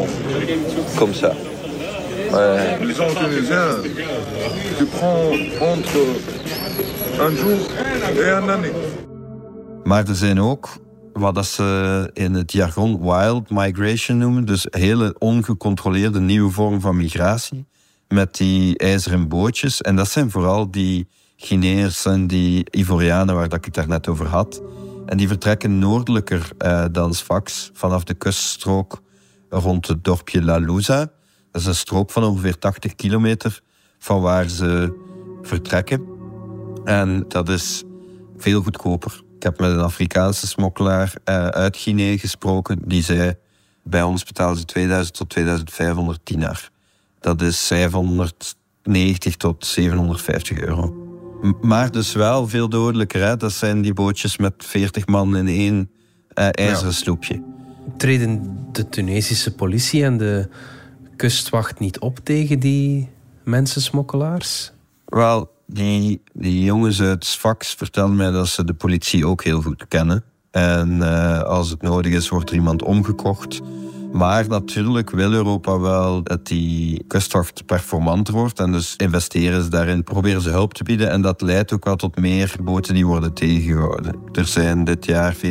Comme 0.98 1.14
ça. 1.14 1.34
Ouais. 2.32 2.78
Les 2.86 2.94
gens 2.94 3.14
tunisiens, 3.14 3.82
tu 4.78 4.86
prends 4.86 5.32
entre 5.60 6.00
un 7.20 7.36
jour 7.36 7.58
et 8.18 8.32
un 8.32 8.50
année. 8.50 8.72
Maar 9.84 10.08
er 10.08 10.16
zijn 10.16 10.42
ook 10.42 10.70
wat 11.20 11.36
dat 11.36 11.46
ze 11.46 12.10
in 12.14 12.34
het 12.34 12.52
jargon 12.52 13.02
wild 13.02 13.50
migration 13.50 14.18
noemen, 14.18 14.46
dus 14.46 14.68
hele 14.70 15.16
ongecontroleerde 15.20 16.20
nieuwe 16.20 16.52
vorm 16.52 16.82
van 16.82 16.96
migratie 16.96 17.68
met 18.08 18.36
die 18.38 18.78
ijzeren 18.78 19.28
bootjes. 19.28 19.82
En 19.82 19.96
dat 19.96 20.10
zijn 20.10 20.32
vooral 20.32 20.72
die 20.72 21.08
Guineërs 21.36 22.06
en 22.06 22.28
die 22.28 22.68
Ivorianen 22.72 23.36
waar 23.36 23.50
dat 23.50 23.58
ik 23.58 23.66
het 23.66 23.74
daarnet 23.74 24.08
over 24.08 24.26
had. 24.26 24.62
En 25.06 25.18
die 25.18 25.28
vertrekken 25.28 25.80
noordelijker 25.80 26.50
uh, 26.60 26.86
dan 26.92 27.14
Sfax, 27.14 27.70
vanaf 27.74 28.04
de 28.04 28.14
kuststrook 28.14 29.02
rond 29.50 29.88
het 29.88 30.04
dorpje 30.04 30.44
La 30.44 30.58
Luza. 30.58 30.98
Dat 31.52 31.62
is 31.62 31.68
een 31.68 31.76
strook 31.76 32.12
van 32.12 32.24
ongeveer 32.24 32.60
80 32.60 32.96
kilometer 32.96 33.62
van 34.00 34.22
waar 34.22 34.50
ze 34.50 34.98
vertrekken. 35.42 36.06
En 36.84 37.26
dat 37.28 37.50
is 37.50 37.84
veel 38.38 38.62
goedkoper. 38.62 39.26
Ik 39.38 39.44
heb 39.44 39.60
met 39.60 39.72
een 39.72 39.80
Afrikaanse 39.80 40.48
smokkelaar 40.48 41.14
uh, 41.26 41.48
uit 41.48 41.78
Guinea 41.78 42.18
gesproken. 42.18 42.80
Die 42.86 43.04
zei, 43.04 43.34
bij 43.84 44.04
ons 44.04 44.24
betalen 44.24 44.58
ze 44.58 44.66
2000 44.66 45.18
tot 45.18 45.30
2500 45.30 46.20
dinar. 46.24 46.70
Dat 47.20 47.42
is 47.42 47.68
590 47.68 49.36
tot 49.36 49.66
750 49.66 50.60
euro. 50.60 50.96
Maar 51.62 51.92
dus 51.92 52.14
wel 52.14 52.48
veel 52.48 52.70
dodelijker. 52.70 53.22
Hè? 53.22 53.38
Dat 53.38 53.52
zijn 53.52 53.82
die 53.82 53.94
bootjes 53.94 54.38
met 54.38 54.54
40 54.58 55.08
man 55.08 55.36
in 55.36 55.48
één 55.48 55.90
uh, 56.36 56.48
ijzeren 56.52 56.94
sloepje. 56.94 57.44
Treden 57.98 58.58
de 58.72 58.90
Tunesische 58.90 59.56
politie 59.56 60.04
en 60.04 60.18
de 60.18 60.50
kustwacht 61.16 61.80
niet 61.80 62.00
op 62.00 62.20
tegen 62.24 62.60
die 62.60 63.10
mensensmokkelaars? 63.44 64.72
Wel, 65.06 65.52
die, 65.68 66.22
jongens 66.64 67.02
uit 67.02 67.26
Sfax 67.26 67.74
vertellen 67.74 68.16
mij 68.16 68.32
dat 68.32 68.48
ze 68.48 68.64
de 68.64 68.74
politie 68.74 69.28
ook 69.28 69.44
heel 69.44 69.62
goed 69.62 69.88
kennen. 69.88 70.24
En 70.52 70.98
uh, 70.98 71.42
als 71.42 71.70
het 71.70 71.82
nodig 71.82 72.14
is, 72.14 72.30
wordt 72.30 72.50
er 72.50 72.56
iemand 72.56 72.84
omgekocht. 72.84 73.62
Maar 74.14 74.48
natuurlijk 74.48 75.10
wil 75.10 75.32
Europa 75.32 75.80
wel 75.80 76.24
dat 76.24 76.48
die 76.48 77.04
kustwacht 77.08 77.66
performanter 77.66 78.34
wordt. 78.34 78.60
En 78.60 78.72
dus 78.72 78.96
investeren 78.96 79.64
ze 79.64 79.70
daarin, 79.70 80.04
proberen 80.04 80.42
ze 80.42 80.50
hulp 80.50 80.74
te 80.74 80.84
bieden. 80.84 81.10
En 81.10 81.22
dat 81.22 81.42
leidt 81.42 81.74
ook 81.74 81.86
wel 81.86 81.96
tot 81.96 82.20
meer 82.20 82.56
boten 82.64 82.94
die 82.94 83.06
worden 83.06 83.34
tegengehouden. 83.34 84.16
Er 84.34 84.46
zijn 84.46 84.84
dit 84.84 85.06
jaar 85.06 85.36
14.000 85.36 85.42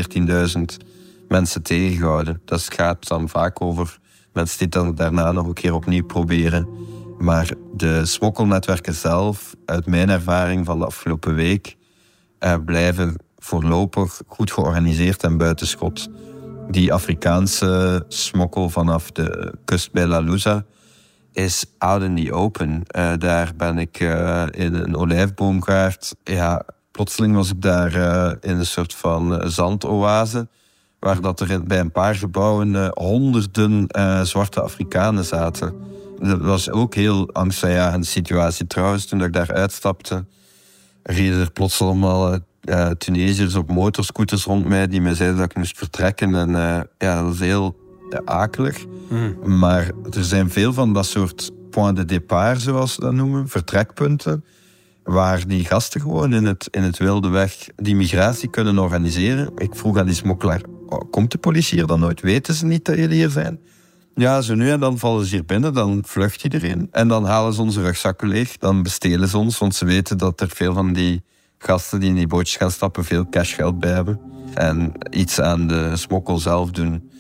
mensen 1.29 1.63
tegengehouden. 1.63 2.41
Dat 2.45 2.63
gaat 2.63 3.09
dan 3.09 3.29
vaak 3.29 3.61
over 3.61 3.99
mensen 4.33 4.59
die 4.59 4.69
dan 4.69 4.95
daarna 4.95 5.33
nog 5.33 5.47
een 5.47 5.53
keer 5.53 5.75
opnieuw 5.75 6.05
proberen. 6.05 6.69
Maar 7.19 7.51
de 7.75 8.07
smokkelnetwerken 8.07 8.95
zelf, 8.95 9.55
uit 9.65 9.87
mijn 9.87 10.11
ervaring 10.11 10.67
van 10.67 10.79
de 10.79 10.85
afgelopen 10.85 11.35
week, 11.35 11.77
eh, 12.39 12.55
blijven 12.65 13.17
voorlopig 13.39 14.21
goed 14.27 14.53
georganiseerd 14.53 15.23
en 15.23 15.37
buitenschot 15.37 16.09
die 16.71 16.93
Afrikaanse 16.93 18.05
smokkel 18.09 18.71
vanaf 18.71 19.11
de 19.11 19.55
kust 19.65 19.93
bij 19.93 20.07
La 20.07 20.19
Luza 20.19 20.65
is 21.33 21.65
out 21.79 22.03
in 22.03 22.17
the 22.17 22.33
open. 22.33 22.83
Uh, 22.97 23.13
daar 23.19 23.53
ben 23.57 23.79
ik 23.79 24.01
uh, 24.01 24.43
in 24.51 24.75
een 24.75 24.97
olijfboomgaard. 24.97 26.15
Ja, 26.25 26.65
plotseling 26.91 27.35
was 27.35 27.51
ik 27.51 27.63
daar 27.63 27.93
in 28.41 28.57
een 28.57 28.67
soort 28.67 28.95
van 28.95 29.51
zandoase. 29.51 30.49
Waar 30.99 31.21
dat 31.21 31.41
er 31.41 31.65
bij 31.65 31.81
een 31.81 31.93
paar 31.93 32.15
gebouwen 32.15 32.91
honderden 32.95 33.87
zwarte 34.23 34.61
Afrikanen 34.61 35.25
zaten. 35.25 35.75
Dat 36.19 36.41
was 36.41 36.71
ook 36.71 36.95
heel 36.95 37.33
angstaanjagende 37.33 38.07
situatie. 38.07 38.67
Trouwens, 38.67 39.07
toen 39.07 39.23
ik 39.23 39.33
daar 39.33 39.53
uitstapte, 39.53 40.25
reden 41.03 41.41
er 41.41 41.51
plots 41.51 41.83
allemaal 41.83 42.39
uh, 42.69 42.91
Tunesiërs 42.91 43.55
op 43.55 43.71
motorscooters 43.71 44.45
rond 44.45 44.69
mij 44.69 44.87
die 44.87 45.01
mij 45.01 45.15
zeiden 45.15 45.39
dat 45.39 45.51
ik 45.51 45.57
moest 45.57 45.79
vertrekken. 45.79 46.35
En 46.35 46.49
uh, 46.49 46.81
ja, 46.99 47.23
dat 47.23 47.35
is 47.35 47.41
heel 47.41 47.77
uh, 48.11 48.19
akelig. 48.25 48.85
Mm. 49.09 49.59
Maar 49.59 49.91
er 50.11 50.25
zijn 50.25 50.51
veel 50.51 50.73
van 50.73 50.93
dat 50.93 51.07
soort 51.07 51.51
point 51.71 51.97
de 51.97 52.05
départ, 52.05 52.61
zoals 52.61 52.95
ze 52.95 53.01
dat 53.01 53.13
noemen, 53.13 53.49
vertrekpunten, 53.49 54.45
waar 55.05 55.47
die 55.47 55.65
gasten 55.65 56.01
gewoon 56.01 56.35
in 56.35 56.45
het, 56.45 56.69
in 56.71 56.83
het 56.83 56.99
wilde 56.99 57.29
weg 57.29 57.69
die 57.77 57.97
migratie 57.97 58.49
kunnen 58.49 58.79
organiseren. 58.79 59.51
Ik 59.57 59.75
vroeg 59.75 59.99
aan 59.99 60.07
die 60.07 60.15
smokkelaar, 60.15 60.63
oh, 60.87 61.11
komt 61.11 61.31
de 61.31 61.39
politie 61.39 61.79
hier 61.79 61.87
dan 61.87 62.01
nooit? 62.01 62.21
Weten 62.21 62.55
ze 62.55 62.67
niet 62.67 62.85
dat 62.85 62.97
jullie 62.97 63.17
hier 63.17 63.31
zijn? 63.31 63.59
Ja, 64.19 64.41
zo 64.41 64.55
nu 64.55 64.71
en 64.71 64.81
dan 64.81 64.99
vallen 64.99 65.27
ze 65.27 65.35
hier 65.35 65.45
binnen, 65.45 65.75
dan 65.75 66.03
vlucht 66.07 66.45
iedereen. 66.45 66.89
En 66.91 67.09
dan 67.09 67.25
halen 67.25 67.53
ze 67.53 67.63
onze 67.63 67.83
rugzakken 67.83 68.29
leeg, 68.29 68.57
dan 68.57 68.83
bestelen 68.83 69.29
ze 69.29 69.39
ons, 69.39 69.59
want 69.59 69.75
ze 69.75 69.85
weten 69.85 70.19
dat 70.19 70.41
er 70.41 70.49
veel 70.49 70.75
van 70.75 70.93
die 70.93 71.23
gasten 71.59 72.01
die 72.01 72.09
in 72.09 72.15
die 72.15 72.27
bootjes 72.27 72.57
gaan 72.57 72.71
stappen 72.71 73.05
veel 73.05 73.29
cashgeld 73.29 73.79
bij 73.79 73.91
hebben. 73.91 74.21
En 74.55 74.93
iets 75.11 75.41
aan 75.41 75.67
de 75.67 75.97
smokkel 75.97 76.39
zelf 76.39 76.71
doen 76.71 77.11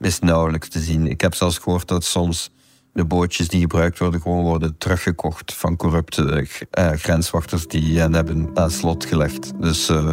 is 0.00 0.18
nauwelijks 0.18 0.68
te 0.68 0.80
zien. 0.80 1.06
Ik 1.06 1.20
heb 1.20 1.34
zelfs 1.34 1.58
gehoord 1.58 1.88
dat 1.88 2.04
soms 2.04 2.50
de 2.92 3.04
bootjes 3.04 3.48
die 3.48 3.60
gebruikt 3.60 3.98
worden 3.98 4.20
gewoon 4.20 4.42
worden 4.42 4.78
teruggekocht 4.78 5.54
van 5.54 5.76
corrupte 5.76 6.46
uh, 6.78 6.90
grenswachters 6.90 7.66
die 7.66 7.98
hen 7.98 8.12
hebben 8.12 8.50
aan 8.54 8.70
slot 8.70 9.04
gelegd. 9.04 9.52
Dus 9.60 9.90
uh, 9.90 10.12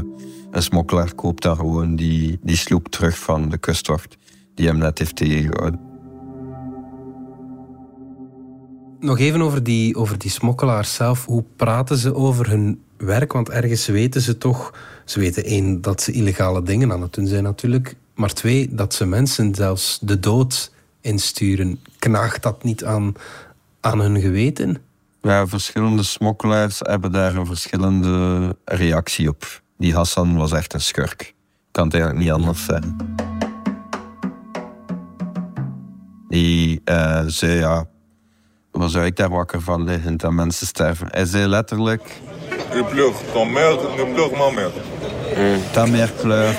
een 0.51 0.63
smokkelaar 0.63 1.15
koopt 1.15 1.43
dan 1.43 1.55
gewoon 1.55 1.95
die, 1.95 2.39
die 2.41 2.57
sloep 2.57 2.87
terug 2.87 3.17
van 3.17 3.49
de 3.49 3.57
kustwacht 3.57 4.17
die 4.55 4.67
hem 4.67 4.77
net 4.77 4.97
heeft 4.97 5.15
tegengehouden. 5.15 5.90
Nog 9.01 9.19
even 9.19 9.41
over 9.41 9.63
die, 9.63 9.95
over 9.95 10.17
die 10.17 10.31
smokkelaars 10.31 10.93
zelf. 10.93 11.25
Hoe 11.25 11.43
praten 11.55 11.97
ze 11.97 12.15
over 12.15 12.49
hun 12.49 12.81
werk? 12.97 13.33
Want 13.33 13.49
ergens 13.49 13.85
weten 13.85 14.21
ze 14.21 14.37
toch... 14.37 14.73
Ze 15.05 15.19
weten 15.19 15.43
één, 15.43 15.81
dat 15.81 16.01
ze 16.01 16.11
illegale 16.11 16.63
dingen 16.63 16.91
aan 16.91 17.01
het 17.01 17.13
doen 17.13 17.27
zijn 17.27 17.43
natuurlijk. 17.43 17.95
Maar 18.15 18.33
twee, 18.33 18.75
dat 18.75 18.93
ze 18.93 19.05
mensen 19.05 19.55
zelfs 19.55 19.99
de 20.01 20.19
dood 20.19 20.71
insturen. 21.01 21.79
Knaagt 21.99 22.43
dat 22.43 22.63
niet 22.63 22.85
aan, 22.85 23.13
aan 23.79 23.99
hun 23.99 24.21
geweten? 24.21 24.77
Ja, 25.21 25.47
verschillende 25.47 26.03
smokkelaars 26.03 26.79
hebben 26.79 27.11
daar 27.11 27.35
een 27.35 27.45
verschillende 27.45 28.55
reactie 28.65 29.29
op. 29.29 29.61
Die 29.77 29.93
Hassan 29.93 30.35
was 30.35 30.51
echt 30.51 30.73
een 30.73 30.81
schurk. 30.81 31.33
Kan 31.71 31.83
het 31.83 31.93
eigenlijk 31.93 32.23
niet 32.23 32.33
anders 32.33 32.65
zijn. 32.65 32.95
Die 36.27 36.81
uh, 36.85 37.23
zei, 37.25 37.59
ja, 37.59 37.85
wat 38.71 38.91
zou 38.91 39.05
ik 39.05 39.15
daar 39.15 39.29
wakker 39.29 39.61
van 39.61 39.83
liggen 39.83 40.17
dat 40.17 40.31
mensen 40.31 40.67
sterven? 40.67 41.07
Hij 41.11 41.25
zei 41.25 41.47
letterlijk... 41.47 42.21
Je 42.73 42.83
pleurt 42.83 43.15
ton 43.33 43.51
mère, 43.51 43.77
ne 43.97 44.11
pleure 44.13 44.37
ma 44.37 44.49
mère. 44.49 44.71
Ta 45.71 45.85
mère 45.85 46.11
pleure, 46.11 46.53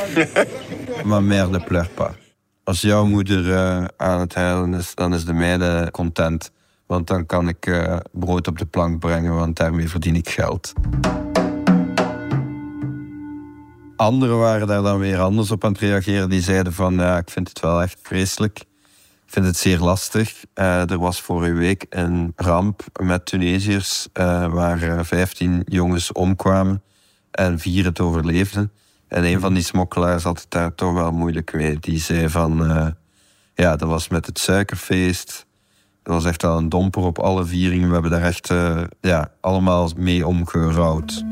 ma 1.05 1.21
mère 1.21 1.49
ne 1.49 1.61
pleure 1.61 1.89
pas. 1.95 2.11
Als 2.65 2.81
jouw 2.81 3.05
moeder 3.05 3.45
uh, 3.47 3.85
aan 3.97 4.21
het 4.21 4.35
huilen 4.35 4.75
is, 4.75 4.95
dan 4.95 5.15
is 5.15 5.25
de 5.25 5.33
meide 5.33 5.89
content. 5.91 6.51
Want 6.87 7.07
dan 7.07 7.27
kan 7.27 7.49
ik 7.49 7.67
uh, 7.67 7.97
brood 8.13 8.49
op 8.49 8.59
de 8.59 8.67
plank 8.67 8.99
brengen, 8.99 9.35
want 9.35 9.57
daarmee 9.57 9.89
verdien 9.89 10.17
ik 10.17 10.29
geld. 10.29 10.73
Anderen 13.97 14.39
waren 14.39 14.67
daar 14.67 14.83
dan 14.83 14.99
weer 14.99 15.19
anders 15.19 15.51
op 15.51 15.65
aan 15.65 15.73
het 15.73 15.81
reageren. 15.81 16.31
Die 16.31 16.43
zeiden 16.43 16.73
van, 16.73 16.95
ja, 16.95 17.17
ik 17.19 17.31
vind 17.31 17.49
het 17.49 17.61
wel 17.61 17.83
echt 17.83 17.99
vreselijk 18.03 18.65
vind 19.33 19.47
het 19.47 19.57
zeer 19.57 19.79
lastig. 19.79 20.45
Uh, 20.55 20.91
er 20.91 20.99
was 20.99 21.21
vorige 21.21 21.53
week 21.53 21.87
een 21.89 22.33
ramp 22.37 22.83
met 23.01 23.27
Tunesiërs 23.27 24.09
uh, 24.15 24.53
waar 24.53 25.05
15 25.05 25.53
eh, 25.53 25.61
jongens 25.65 26.13
omkwamen 26.13 26.83
en 27.31 27.59
vier 27.59 27.85
het 27.85 28.01
overleefden. 28.01 28.73
En 29.09 29.25
een 29.25 29.41
van 29.41 29.55
die 29.55 29.63
smokkelaars 29.63 30.23
had 30.23 30.41
het 30.41 30.51
daar 30.51 30.75
toch 30.75 30.93
wel 30.93 31.13
moeilijk 31.13 31.53
mee. 31.55 31.79
Die 31.79 32.01
zei 32.01 32.29
van, 32.29 32.57
ja, 33.55 33.77
dat 33.77 33.89
was 33.89 34.09
met 34.09 34.27
het 34.27 34.39
suikerfeest. 34.39 35.47
Dat 36.03 36.15
was 36.15 36.25
echt 36.25 36.43
wel 36.43 36.57
een 36.57 36.69
domper 36.69 37.03
op 37.03 37.19
alle 37.19 37.45
vieringen. 37.45 37.87
We 37.87 37.93
hebben 37.93 38.11
daar 38.11 38.23
echt 38.23 38.55
ja, 39.01 39.33
allemaal 39.41 39.91
mee 39.97 40.27
omgerouwd. 40.27 41.25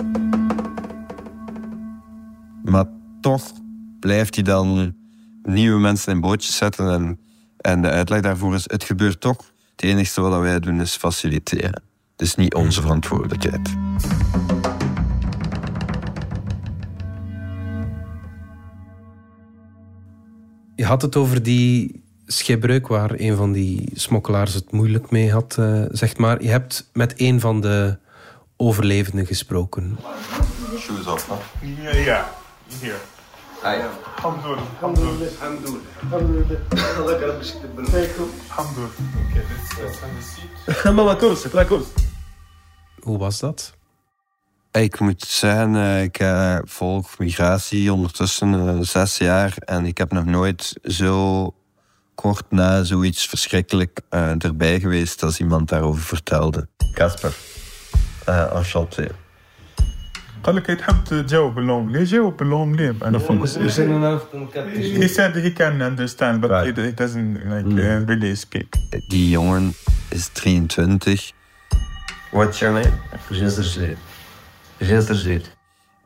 toch 3.21 3.53
blijft 4.01 4.35
hij 4.35 4.45
dan 4.45 4.95
nieuwe 5.43 5.81
mensen 5.81 6.13
in 6.13 6.21
bootjes 6.21 6.57
zetten. 6.57 6.93
En, 6.93 7.19
en 7.61 7.83
de 7.83 7.89
uitleg 7.89 8.21
daarvoor 8.21 8.55
is, 8.55 8.65
het 8.67 8.85
gebeurt 8.85 9.21
toch. 9.21 9.53
Het 9.71 9.83
enige 9.83 10.21
wat 10.21 10.41
wij 10.41 10.61
doen 10.61 10.81
is 10.81 10.97
faciliteren. 10.97 11.83
Het 12.17 12.29
is 12.29 12.35
niet 12.35 12.55
onze 12.55 12.81
verantwoordelijkheid. 12.81 13.69
Je 20.77 20.85
had 20.85 21.03
het 21.03 21.17
over 21.17 21.43
die 21.43 22.03
schipbreuk 22.27 22.89
waar 22.89 23.11
een 23.17 23.37
van 23.37 23.53
die 23.53 23.91
smokkelaars 23.95 24.55
het 24.55 24.73
moeilijk 24.73 25.11
mee 25.11 25.33
had, 25.33 25.57
uh, 25.59 25.85
zeg 25.91 26.17
maar. 26.17 26.43
Je 26.43 26.49
hebt 26.49 26.91
met 26.93 27.13
een 27.17 27.41
van 27.41 27.61
de 27.61 27.99
overlevenden 28.57 29.27
gesproken. 29.27 29.99
Shoes 30.79 31.07
off, 31.07 31.29
hè? 31.29 31.37
Ja, 31.83 31.97
ja. 31.97 32.33
Hier. 32.81 33.20
Ah 33.63 33.77
ja. 33.77 33.91
Hamdoor. 34.23 34.59
Hamdoor. 34.81 35.81
Hamdoor. 38.49 38.91
Oké, 39.27 39.35
dit 39.35 39.47
is 39.61 39.69
de 39.79 39.93
seat. 40.21 40.85
Hoe 43.01 43.19
was 43.19 43.39
dat? 43.39 43.75
Ik 44.73 45.01
moet 45.01 45.23
zeggen, 45.23 45.77
eh, 45.77 46.03
ik 46.03 46.21
uh, 46.21 46.59
volg 46.65 47.19
migratie 47.19 47.93
ondertussen 47.93 48.53
uh, 48.55 48.81
zes 48.81 49.19
jaar 49.19 49.55
en 49.59 49.87
ik 49.87 49.99
heb 49.99 50.13
nog 50.13 50.25
nooit 50.25 50.79
zo 50.83 51.51
kort 52.15 52.51
na 52.51 52.83
zoiets 52.83 53.27
verschrikkelijk 53.27 54.01
erbij 54.39 54.81
geweest 54.81 55.23
als 55.23 55.41
iemand 55.41 55.69
daarover 55.69 56.03
vertelde. 56.03 56.69
Casper, 56.95 57.37
enchanté. 58.53 59.11
قال 60.44 60.56
لك 60.56 60.66
تحب 60.66 61.04
تجاوب 61.04 61.56
باللونج 61.56 61.92
ليه 61.92 62.04
جاوب 62.04 62.38
باللونج 62.38 62.76
ليه 62.82 62.96
انا 63.04 63.18
فهمت 63.20 63.48
he 65.04 65.08
said 65.08 65.36
he 65.36 65.52
can 65.60 65.82
understand 65.82 66.42
but 66.42 66.50
Right. 66.50 66.78
he, 66.78 66.84
he 66.86 66.92
doesn't 66.92 67.34
like 67.54 67.66
uh, 67.66 68.06
really 68.10 68.36
speak 68.36 68.68
Die 69.10 69.30
jongen 69.30 69.74
is 70.12 70.30
23. 70.34 71.34
What's 72.32 72.60
your 72.60 72.74
name? 72.74 72.94
Gisteren 73.32 73.98
Gisteren 74.80 75.42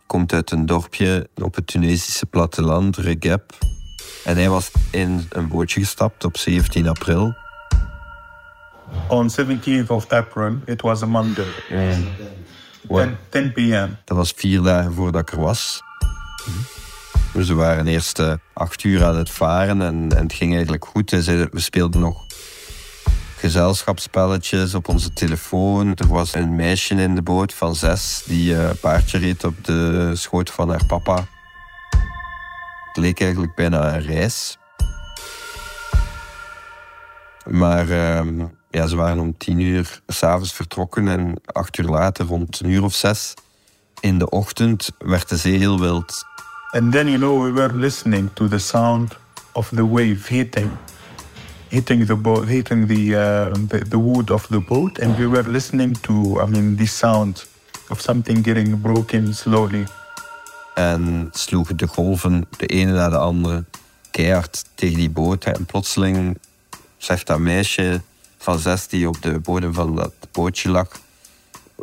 Komt 0.07 0.33
uit 0.33 0.51
een 0.51 0.65
dorpje 0.65 1.27
op 1.35 1.55
het 1.55 1.67
Tunesische 1.67 2.25
platteland, 2.25 2.97
Regep. 2.97 3.57
En 4.25 4.35
hij 4.35 4.49
was 4.49 4.71
in 4.91 5.27
een 5.29 5.47
bootje 5.47 5.79
gestapt 5.79 6.25
op 6.25 6.37
17 6.37 6.87
april. 6.87 7.33
on 9.07 9.29
17th 9.29 9.87
of 9.87 10.11
April 10.11 10.57
it 10.65 10.81
was 10.81 11.01
a 11.03 11.05
Monday 11.05 11.45
10, 12.88 13.16
10 13.28 13.52
p.m. 13.52 13.88
Dat 14.04 14.16
was 14.16 14.32
vier 14.36 14.62
dagen 14.62 14.92
voordat 14.92 15.20
ik 15.20 15.32
er 15.32 15.40
was. 15.40 15.82
Dus 17.32 17.48
we 17.48 17.54
waren 17.54 17.86
eerst 17.86 18.18
eh, 18.18 18.32
acht 18.52 18.84
uur 18.84 19.04
aan 19.04 19.16
het 19.16 19.30
varen 19.30 19.82
en, 19.82 20.08
en 20.16 20.22
het 20.22 20.32
ging 20.32 20.52
eigenlijk 20.52 20.84
goed. 20.84 21.10
We 21.10 21.48
speelden 21.54 22.00
nog 22.00 22.26
gezelschapsspelletjes 23.36 24.74
op 24.74 24.88
onze 24.88 25.12
telefoon. 25.12 25.94
Er 25.94 26.06
was 26.06 26.34
een 26.34 26.54
meisje 26.54 26.94
in 26.94 27.14
de 27.14 27.22
boot 27.22 27.54
van 27.54 27.74
zes 27.74 28.22
die 28.26 28.56
eh, 28.56 28.70
paardje 28.80 29.18
reed 29.18 29.44
op 29.44 29.64
de 29.64 30.10
schoot 30.14 30.50
van 30.50 30.68
haar 30.68 30.86
papa. 30.86 31.26
Het 32.86 32.96
leek 32.96 33.20
eigenlijk 33.20 33.54
bijna 33.54 33.94
een 33.94 34.02
reis. 34.02 34.58
Maar 37.44 37.90
ehm, 37.90 38.44
ja, 38.74 38.86
ze 38.86 38.96
waren 38.96 39.18
om 39.18 39.34
tien 39.38 39.60
uur 39.60 40.00
s'avonds 40.06 40.52
vertrokken 40.52 41.08
en 41.08 41.34
acht 41.44 41.78
uur 41.78 41.88
later, 41.88 42.26
rond 42.26 42.60
een 42.60 42.70
uur 42.70 42.82
of 42.82 42.94
zes, 42.94 43.34
in 44.00 44.18
de 44.18 44.30
ochtend, 44.30 44.90
werd 44.98 45.28
de 45.28 45.36
zee 45.36 45.58
heel 45.58 45.80
wild. 45.80 46.24
and 46.72 46.92
then 46.92 47.06
you 47.06 47.18
know 47.18 47.42
we 47.44 47.52
were 47.52 47.74
listening 47.74 48.30
to 48.32 48.48
the 48.48 48.58
sound 48.58 49.16
of 49.52 49.68
the 49.68 49.88
wave 49.88 50.28
hitting 50.28 50.70
hitting 51.68 52.06
the 52.06 52.16
boat 52.16 52.46
hitting 52.48 52.86
the, 52.88 53.14
uh, 53.14 53.52
the 53.68 53.88
the 53.88 53.98
wood 53.98 54.30
of 54.30 54.46
the 54.46 54.60
boat 54.60 55.00
and 55.00 55.16
we 55.16 55.28
were 55.28 55.50
listening 55.50 55.96
to 56.00 56.40
i 56.42 56.46
mean 56.46 56.76
the 56.76 56.86
sound 56.86 57.46
of 57.88 58.00
something 58.00 58.44
getting 58.44 58.80
broken 58.80 59.34
slowly 59.34 59.86
En 60.74 61.28
sloegen 61.32 61.76
de 61.76 61.86
golven 61.86 62.46
de 62.56 62.66
ene 62.66 62.92
na 62.92 63.08
de 63.08 63.16
andere 63.18 63.64
keihard 64.10 64.64
tegen 64.74 64.96
die 64.96 65.10
boot. 65.10 65.44
En 65.44 65.64
plotseling 65.64 66.38
zegt 66.96 67.26
dat 67.26 67.38
meisje 67.38 68.00
van 68.44 68.58
zes 68.58 68.88
die 68.88 69.08
op 69.08 69.22
de 69.22 69.38
bodem 69.38 69.74
van 69.74 69.96
dat 69.96 70.12
bootje 70.32 70.70
lag... 70.70 70.88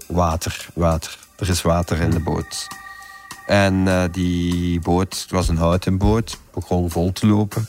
Water, 0.07 0.67
water. 0.73 1.17
Er 1.35 1.49
is 1.49 1.61
water 1.61 1.99
in 1.99 2.09
de 2.09 2.19
boot. 2.19 2.67
En 3.45 3.87
eh, 3.87 4.03
die 4.11 4.79
boot, 4.79 5.19
het 5.21 5.31
was 5.31 5.47
een 5.47 5.57
houten 5.57 5.97
boot, 5.97 6.39
begon 6.53 6.89
vol 6.91 7.11
te 7.11 7.27
lopen. 7.27 7.67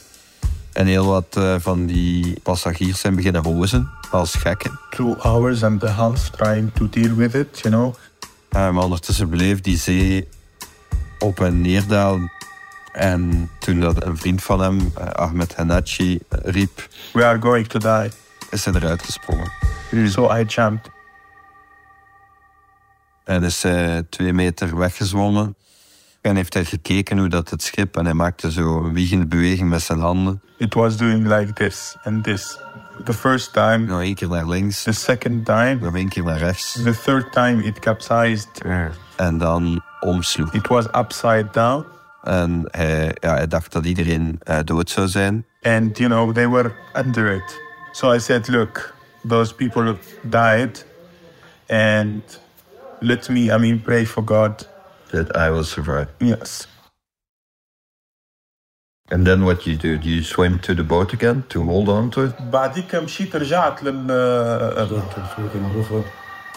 En 0.73 0.87
heel 0.87 1.07
wat 1.07 1.37
eh, 1.37 1.55
van 1.59 1.87
die 1.87 2.41
passagiers 2.43 3.01
zijn 3.01 3.15
beginnen 3.15 3.45
hozen, 3.45 3.91
als 4.11 4.35
gekken. 4.35 4.79
two 4.91 5.17
hours 5.19 5.63
and 5.63 5.85
a 5.85 5.91
half 5.91 6.31
trying 6.31 6.73
to 6.75 6.89
deal 6.89 7.15
with 7.15 7.35
it 7.35 7.59
you 7.61 7.75
know 7.75 7.95
Uh, 8.57 8.71
maar 8.71 8.85
ondertussen 8.85 9.29
bleef 9.29 9.61
die 9.61 9.79
zee 9.79 10.29
op 11.19 11.41
en 11.41 11.61
neer 11.61 11.87
dalen. 11.87 12.33
En 12.93 13.51
toen 13.59 13.81
dat 13.81 14.05
een 14.05 14.17
vriend 14.17 14.43
van 14.43 14.61
hem, 14.61 14.93
eh, 14.95 15.07
Ahmed 15.07 15.57
Hanachi, 15.57 16.19
riep, 16.29 16.89
we 17.13 17.25
are 17.25 17.41
going 17.41 17.67
to 17.67 17.79
die 17.79 18.11
is 18.53 18.65
hij 18.65 18.75
eruit 18.75 19.03
gesprongen. 19.03 19.51
so 20.09 20.31
i 20.37 20.45
jumped 20.45 20.91
En 23.25 23.43
is 23.43 23.63
hij 23.63 24.03
twee 24.11 24.33
meter 24.33 24.77
weggezwommen. 24.79 25.55
En 26.21 26.37
heeft 26.37 26.55
hij 26.55 26.65
gekeken 26.65 27.19
hoe 27.19 27.29
dat 27.29 27.51
het 27.51 27.63
schip... 27.63 27.97
En 27.97 28.05
hij 28.05 28.15
maakte 28.15 28.53
zo 28.53 28.85
een 28.85 28.93
wiegende 28.93 29.27
beweging 29.27 29.69
met 29.69 29.83
zijn 29.83 29.99
handen. 29.99 30.43
it 30.59 30.75
was 30.75 30.97
doing 30.97 31.27
like 31.27 31.53
this 31.53 31.97
and 32.03 32.25
this 32.25 32.59
the 33.05 33.13
first 33.13 33.53
time 33.53 33.87
Nog 33.87 34.01
één 34.01 34.15
keer 34.15 34.29
naar 34.29 34.49
links, 34.49 34.83
the 34.83 34.93
second 34.93 35.45
time 35.45 35.75
nog 35.81 35.95
één 35.97 36.09
keer 36.09 36.25
naar 36.25 36.39
rechts. 36.39 36.73
the 36.73 37.01
third 37.05 37.33
time 37.33 37.63
it 37.65 37.79
capsized 37.79 38.49
En 39.17 39.39
dan 39.39 39.83
omsloeg. 40.01 40.53
it 40.53 40.67
was 40.67 40.87
upside 40.93 41.49
down 41.53 41.85
En 42.23 42.69
hij, 42.71 43.17
ja, 43.21 43.35
hij 43.35 43.47
dacht 43.47 43.73
dat 43.73 43.85
iedereen 43.85 44.37
eh, 44.43 44.59
dood 44.65 44.91
zou 44.91 45.09
zijn. 45.09 45.47
and 45.63 45.99
you 45.99 46.09
know 46.11 46.35
they 46.35 46.49
were 46.49 46.73
under 46.97 47.33
it 47.35 47.61
so 47.94 48.12
i 48.12 48.20
said 48.20 48.50
look 48.50 48.94
those 49.30 49.54
people 49.54 49.98
died 50.30 50.80
and 51.70 52.22
let 53.02 53.30
me 53.30 53.52
i 53.52 53.58
mean 53.58 53.80
pray 53.80 54.06
for 54.06 54.24
god 54.24 54.66
That 55.12 55.38
I 55.38 55.50
will 55.52 55.64
survive. 55.64 56.10
yes 56.20 56.68
And 59.10 59.26
then 59.26 59.46
what 59.46 59.66
you 59.66 59.78
do? 59.78 59.98
Do 59.98 60.10
you 60.10 60.22
swim 60.22 60.60
to 60.60 60.76
the 60.76 60.84
boat 60.84 61.14
again 61.14 61.44
to 61.50 61.64
hold 61.64 61.88
on 61.90 62.10
to 62.12 62.24
it? 62.24 62.36
بعديك 62.52 62.96
مشيت 62.96 63.36
رجعت 63.36 63.84
لل 63.84 64.12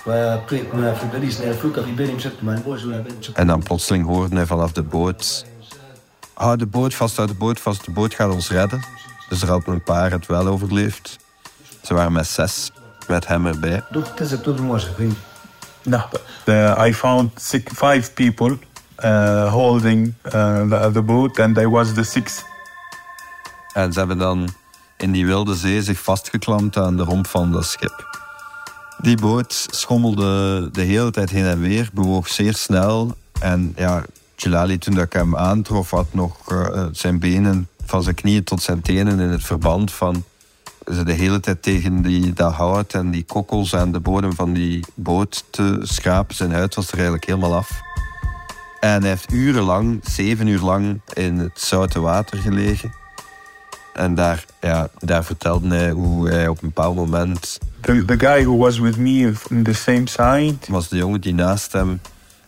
وبقيت 0.07 0.75
ما 0.75 0.95
في 0.95 1.07
باريس 1.13 1.41
نعرف 1.41 1.61
فلوكا 1.61 1.83
في 1.83 1.93
بالي 1.93 2.13
مشيت 2.13 2.33
مع 2.45 2.53
البوز 2.53 2.85
ولا 2.85 3.01
بالي 3.01 3.17
En 3.35 3.47
dan 3.47 3.63
plotseling 3.63 4.07
hoorde 4.07 4.37
hij 4.37 4.47
vanaf 4.47 4.73
de 4.73 4.83
boot... 4.83 5.45
Houd 6.35 6.59
de 6.59 6.67
boot 6.67 6.95
vast, 6.95 7.17
houd 7.17 7.29
de 7.29 7.35
boot 7.35 7.61
vast, 7.61 7.85
de 7.85 7.91
boot 7.91 8.15
gaat 8.15 8.33
ons 8.33 8.51
redden. 8.51 8.81
Dus 9.29 9.43
er 9.43 9.49
hadden 9.49 9.75
een 9.75 9.83
paar 9.83 10.11
het 10.11 10.27
wel 10.27 10.47
overleefd. 10.47 11.19
Ze 11.86 11.94
waren 11.94 12.12
met 12.12 12.28
zes 12.28 12.72
met 13.08 13.28
hem 13.28 13.46
erbij. 13.46 13.84
The, 16.44 16.76
I 16.88 16.94
found 16.94 17.42
six, 17.42 17.72
five 17.74 18.14
people 18.14 18.58
uh, 19.04 19.52
holding 19.52 20.14
uh, 20.26 20.32
the, 20.70 20.90
the 20.94 21.02
boat 21.02 21.40
and 21.40 21.58
I 21.58 21.68
was 21.68 21.94
the 21.94 22.04
sixth. 22.04 22.46
En 23.74 23.94
ze 23.94 24.00
hebben 24.00 24.18
dan 24.18 24.50
in 24.98 25.12
die 25.12 25.26
wilde 25.26 25.56
zee 25.56 25.84
zich 25.84 26.00
vastgeklampt 26.00 26.78
aan 26.78 26.98
de 26.98 27.04
romp 27.04 27.28
van 27.28 27.52
dat 27.52 27.66
schip. 27.66 28.18
Die 28.98 29.18
boot 29.18 29.68
schommelde 29.70 30.70
de 30.72 30.82
hele 30.82 31.12
tijd 31.12 31.30
heen 31.30 31.46
en 31.46 31.60
weer, 31.60 31.90
bewoog 31.94 32.28
zeer 32.28 32.54
snel. 32.54 33.18
En 33.40 33.74
ja, 33.76 34.04
Jalali, 34.36 34.78
toen 34.78 35.00
ik 35.00 35.14
hem 35.14 35.38
aantrof, 35.38 35.90
had 35.90 36.14
nog 36.14 36.38
eh, 36.48 36.86
zijn 36.92 37.20
benen 37.20 37.68
van 37.86 38.04
zijn 38.04 38.16
knieën 38.16 38.44
tot 38.44 38.62
zijn 38.62 38.82
tenen 38.82 39.20
in 39.20 39.30
het 39.30 39.44
verband 39.44 39.92
van 39.92 40.24
ze 40.94 41.04
de 41.04 41.14
hele 41.14 41.40
tijd 41.40 41.62
tegen 41.62 42.02
die, 42.02 42.34
dat 42.34 42.54
hout 42.54 42.94
en 42.94 43.12
die 43.12 43.24
kokkels 43.24 43.76
aan 43.76 43.92
de 43.92 44.00
bodem 44.00 44.34
van 44.34 44.54
die 44.54 44.86
boot 44.94 45.44
te 45.50 45.80
schrapen. 45.82 46.36
Zijn 46.36 46.52
huid 46.52 46.76
was 46.76 46.88
er 46.88 46.94
eigenlijk 46.94 47.26
helemaal 47.26 47.56
af. 47.56 47.70
En 48.80 49.02
hij 49.02 49.10
heeft 49.10 49.32
urenlang, 49.32 50.00
zeven 50.04 50.48
uur 50.48 50.62
lang, 50.62 51.02
in 51.14 51.38
het 51.38 51.60
zoute 51.60 52.00
water 52.00 52.38
gelegen. 52.38 52.94
En 53.94 54.16
daar, 54.16 54.46
ja, 54.62 54.90
daar 55.00 55.24
vertelde 55.24 55.76
hij 55.76 55.92
hoe 55.92 56.30
hij 56.30 56.48
op 56.48 56.62
een 56.62 56.68
bepaald 56.68 56.96
moment 56.96 57.60
The, 57.86 58.06
the 58.06 58.18
guy 58.18 58.44
who 58.44 58.58
was 58.58 58.80
with 58.80 58.98
me 58.98 59.34
in 59.50 59.64
the 59.64 59.74
same 59.74 60.08
side, 60.08 60.58
was 60.68 60.90
de 60.90 60.98
jongen 60.98 61.22
die 61.22 61.34
naast 61.34 61.72
hem 61.72 62.02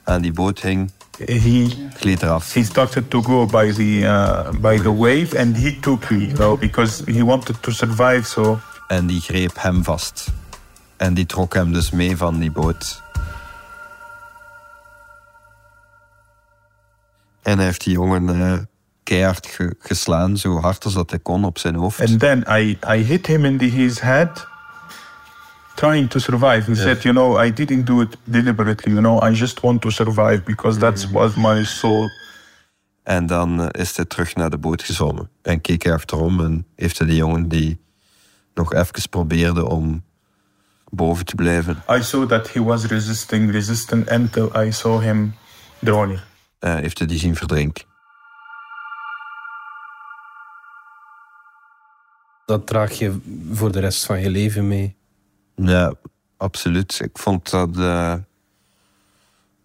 aan 0.04 0.22
die 0.22 0.34
boot 0.34 0.62
hing, 0.62 0.92
he 1.26 1.68
gleed 2.00 2.22
eraf. 2.22 2.54
he 2.54 2.64
started 2.64 3.10
to 3.10 3.22
go 3.22 3.46
by 3.46 3.72
the 3.72 4.06
uh, 4.06 4.52
by 4.60 4.78
the 4.78 4.92
wave 4.92 5.34
and 5.34 5.58
he 5.58 5.80
took 5.80 6.12
me, 6.12 6.26
you 6.26 6.34
know, 6.34 6.58
because 6.58 7.04
he 7.08 7.24
wanted 7.24 7.62
to 7.62 7.72
survive. 7.72 8.26
So 8.26 8.60
En 8.88 9.08
die 9.08 9.22
greep 9.22 9.62
hem 9.62 9.84
vast. 9.84 10.28
En 10.98 11.14
die 11.14 11.26
trok 11.26 11.54
hem 11.54 11.74
dus 11.74 11.92
mee 11.92 12.18
van 12.18 12.40
die 12.40 12.52
boot. 12.52 13.02
En 17.42 17.58
hij 17.58 17.66
heeft 17.66 17.84
die 17.84 17.94
jongen 17.94 18.30
uh, 18.36 18.54
keihard 19.04 19.48
ge 19.48 19.76
geslaan, 19.80 20.38
zo 20.38 20.60
hard 20.60 20.86
als 20.86 20.94
dat 20.94 21.10
hij 21.10 21.20
kon 21.20 21.46
op 21.46 21.58
zijn 21.58 21.76
hoofd. 21.76 22.02
And 22.02 22.20
then 22.20 22.46
I, 22.50 22.78
I 22.88 23.04
hit 23.04 23.28
him 23.28 23.46
in 23.46 23.58
the, 23.58 23.66
his 23.66 24.00
head, 24.00 24.48
trying 25.78 26.10
to 26.10 26.20
survive. 26.20 26.66
He 26.66 26.74
yeah. 26.74 26.84
said, 26.84 27.04
you 27.04 27.14
know, 27.14 27.38
I 27.38 27.54
didn't 27.54 27.86
do 27.86 28.02
it 28.02 28.18
deliberately, 28.24 28.94
you 28.94 29.02
know, 29.02 29.20
I 29.22 29.34
just 29.34 29.62
want 29.62 29.82
to 29.82 29.90
survive 29.92 30.44
because 30.44 30.80
that 30.80 31.08
was 31.12 31.36
my 31.36 31.64
soul. 31.64 32.10
En 33.04 33.26
dan 33.26 33.62
uh, 33.62 33.68
is 33.72 33.96
hij 33.96 34.06
terug 34.06 34.36
naar 34.36 34.50
de 34.50 34.58
boot 34.58 34.84
gezwommen. 34.84 35.30
En 35.42 35.62
keek 35.62 35.84
hij 35.84 35.94
achterom 35.94 36.40
en 36.40 36.66
heeft 36.76 36.98
hij 36.98 37.08
die 37.08 37.16
jongen 37.16 37.48
die 37.48 37.80
nog 38.54 38.74
even 38.74 39.10
probeerde 39.10 39.66
om 39.66 40.04
boven 40.90 41.26
te 41.26 41.36
blijven. 41.36 41.84
I 41.90 42.04
saw 42.04 42.28
that 42.28 42.54
he 42.54 42.64
was 42.64 42.86
resisting, 42.86 43.52
resisting 43.52 44.12
until 44.12 44.64
I 44.64 44.72
saw 44.72 45.02
him 45.02 45.36
drowning. 45.80 46.20
Uh, 46.60 46.76
heeft 46.76 46.98
hij 46.98 47.08
die 47.08 47.20
zien 47.20 47.36
verdrinken. 47.36 47.86
Dat 52.46 52.68
draag 52.68 52.92
je 52.92 53.20
voor 53.52 53.72
de 53.72 53.80
rest 53.80 54.06
van 54.06 54.20
je 54.20 54.30
leven 54.30 54.68
mee? 54.68 54.97
Ja, 55.62 55.94
absoluut. 56.38 57.00
Ik 57.04 57.18
vond 57.18 57.50
dat, 57.50 57.78
uh, 57.78 58.16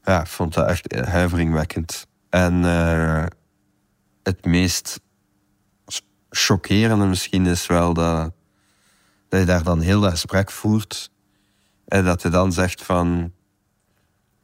ja, 0.02 0.26
vond 0.26 0.54
dat 0.54 0.68
echt 0.68 0.94
huiveringwekkend. 0.94 2.06
En 2.28 2.54
uh, 2.54 3.24
het 4.22 4.44
meest 4.44 5.00
chockerende 6.30 7.06
misschien 7.06 7.46
is 7.46 7.66
wel 7.66 7.94
dat, 7.94 8.32
dat 9.28 9.40
je 9.40 9.46
daar 9.46 9.62
dan 9.62 9.80
heel 9.80 10.00
dat 10.00 10.10
gesprek 10.10 10.50
voert. 10.50 11.10
En 11.84 12.04
dat 12.04 12.22
hij 12.22 12.30
dan 12.30 12.52
zegt 12.52 12.82
van... 12.82 13.32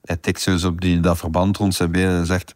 Hij 0.02 0.16
tikt 0.16 0.40
zo 0.40 0.66
op 0.66 0.80
die, 0.80 1.00
dat 1.00 1.18
verband 1.18 1.56
rond 1.56 1.74
zijn 1.74 1.92
benen 1.92 2.18
en 2.18 2.26
zegt... 2.26 2.54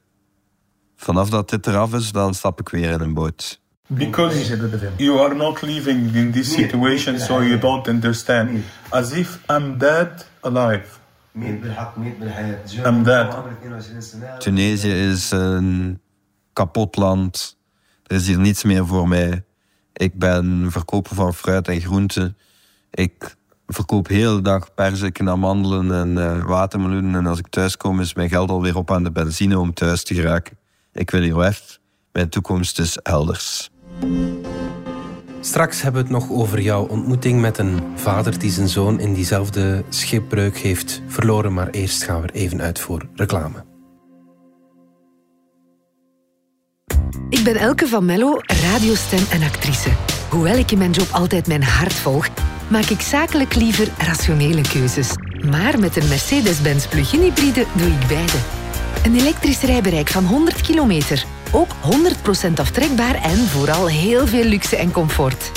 Vanaf 0.96 1.30
dat 1.30 1.50
dit 1.50 1.66
eraf 1.66 1.94
is, 1.94 2.12
dan 2.12 2.34
stap 2.34 2.60
ik 2.60 2.68
weer 2.68 2.90
in 2.90 3.00
een 3.00 3.14
boot. 3.14 3.61
Because 3.94 4.50
you 4.96 5.18
are 5.18 5.34
not 5.34 5.62
living 5.62 6.14
in 6.14 6.32
this 6.32 6.52
situation, 6.54 7.18
so 7.18 7.42
you 7.42 7.58
don't 7.58 7.86
understand. 7.88 8.64
As 8.90 9.12
if 9.12 9.38
I'm 9.50 9.78
dead, 9.78 10.24
alive. 10.42 10.98
I'm 11.34 13.02
dead. 13.02 13.34
Tunesië 14.38 14.92
is 14.92 15.30
een 15.30 16.00
kapot 16.52 16.96
land. 16.96 17.56
Er 18.06 18.16
is 18.16 18.26
hier 18.26 18.38
niets 18.38 18.64
meer 18.64 18.86
voor 18.86 19.08
mij. 19.08 19.44
Ik 19.92 20.18
ben 20.18 20.66
verkoper 20.70 21.14
van 21.14 21.34
fruit 21.34 21.68
en 21.68 21.80
groenten. 21.80 22.36
Ik 22.90 23.36
verkoop 23.66 24.08
heel 24.08 24.34
de 24.34 24.42
dag 24.42 24.74
perziken, 24.74 25.28
amandelen 25.28 25.92
en 25.92 26.16
uh, 26.16 26.44
watermeloenen. 26.44 27.14
En 27.14 27.26
als 27.26 27.38
ik 27.38 27.46
thuis 27.48 27.76
kom, 27.76 28.00
is 28.00 28.14
mijn 28.14 28.28
geld 28.28 28.50
alweer 28.50 28.76
op 28.76 28.90
aan 28.90 29.04
de 29.04 29.12
benzine 29.12 29.58
om 29.58 29.74
thuis 29.74 30.04
te 30.04 30.14
geraken. 30.14 30.58
Ik 30.92 31.10
wil 31.10 31.20
hier 31.20 31.36
weg. 31.36 31.78
Mijn 32.12 32.28
toekomst 32.28 32.78
is 32.78 32.96
elders. 32.96 33.71
Straks 35.40 35.82
hebben 35.82 36.02
we 36.02 36.08
het 36.08 36.18
nog 36.18 36.30
over 36.38 36.60
jouw 36.60 36.86
ontmoeting 36.86 37.40
met 37.40 37.58
een 37.58 37.80
vader 37.94 38.38
die 38.38 38.50
zijn 38.50 38.68
zoon 38.68 39.00
in 39.00 39.14
diezelfde 39.14 39.84
schipbreuk 39.88 40.56
heeft 40.56 41.02
verloren. 41.06 41.54
Maar 41.54 41.68
eerst 41.70 42.02
gaan 42.02 42.20
we 42.20 42.28
even 42.32 42.60
uit 42.60 42.78
voor 42.78 43.06
reclame. 43.14 43.64
Ik 47.28 47.44
ben 47.44 47.56
Elke 47.56 47.86
van 47.86 48.04
Mello, 48.04 48.38
radiostem 48.40 49.24
en 49.30 49.42
actrice. 49.42 49.90
Hoewel 50.30 50.56
ik 50.56 50.70
in 50.70 50.78
mijn 50.78 50.90
job 50.90 51.08
altijd 51.12 51.46
mijn 51.46 51.62
hart 51.62 51.92
volg, 51.92 52.28
maak 52.68 52.84
ik 52.84 53.00
zakelijk 53.00 53.54
liever 53.54 53.88
rationele 53.98 54.60
keuzes. 54.60 55.10
Maar 55.50 55.78
met 55.78 55.96
een 55.96 56.08
Mercedes-Benz 56.08 56.86
plug-in 56.86 57.20
hybride 57.20 57.64
doe 57.76 57.88
ik 57.88 58.06
beide. 58.08 58.38
Een 59.04 59.14
elektrisch 59.14 59.62
rijbereik 59.62 60.08
van 60.08 60.24
100 60.24 60.60
kilometer. 60.60 61.24
Ook 61.52 61.68
100% 62.48 62.52
aftrekbaar 62.54 63.14
en 63.14 63.36
vooral 63.36 63.88
heel 63.88 64.26
veel 64.26 64.44
luxe 64.44 64.76
en 64.76 64.90
comfort. 64.90 65.52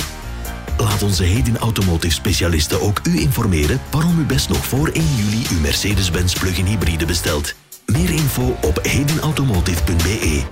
Laat 0.78 1.02
onze 1.02 1.24
Heden 1.24 1.58
Automotive 1.58 2.14
specialisten 2.14 2.80
ook 2.80 3.00
u 3.08 3.20
informeren 3.20 3.80
waarom 3.90 4.18
u 4.18 4.24
best 4.24 4.48
nog 4.48 4.66
voor 4.66 4.88
1 4.88 5.04
juli 5.16 5.46
uw 5.52 5.60
Mercedes-Benz 5.60 6.38
plug-in 6.38 6.64
hybride 6.64 7.06
bestelt. 7.06 7.54
Meer 7.86 8.10
info 8.10 8.56
op 8.62 8.78
hedenautomotive.be. 8.82 10.42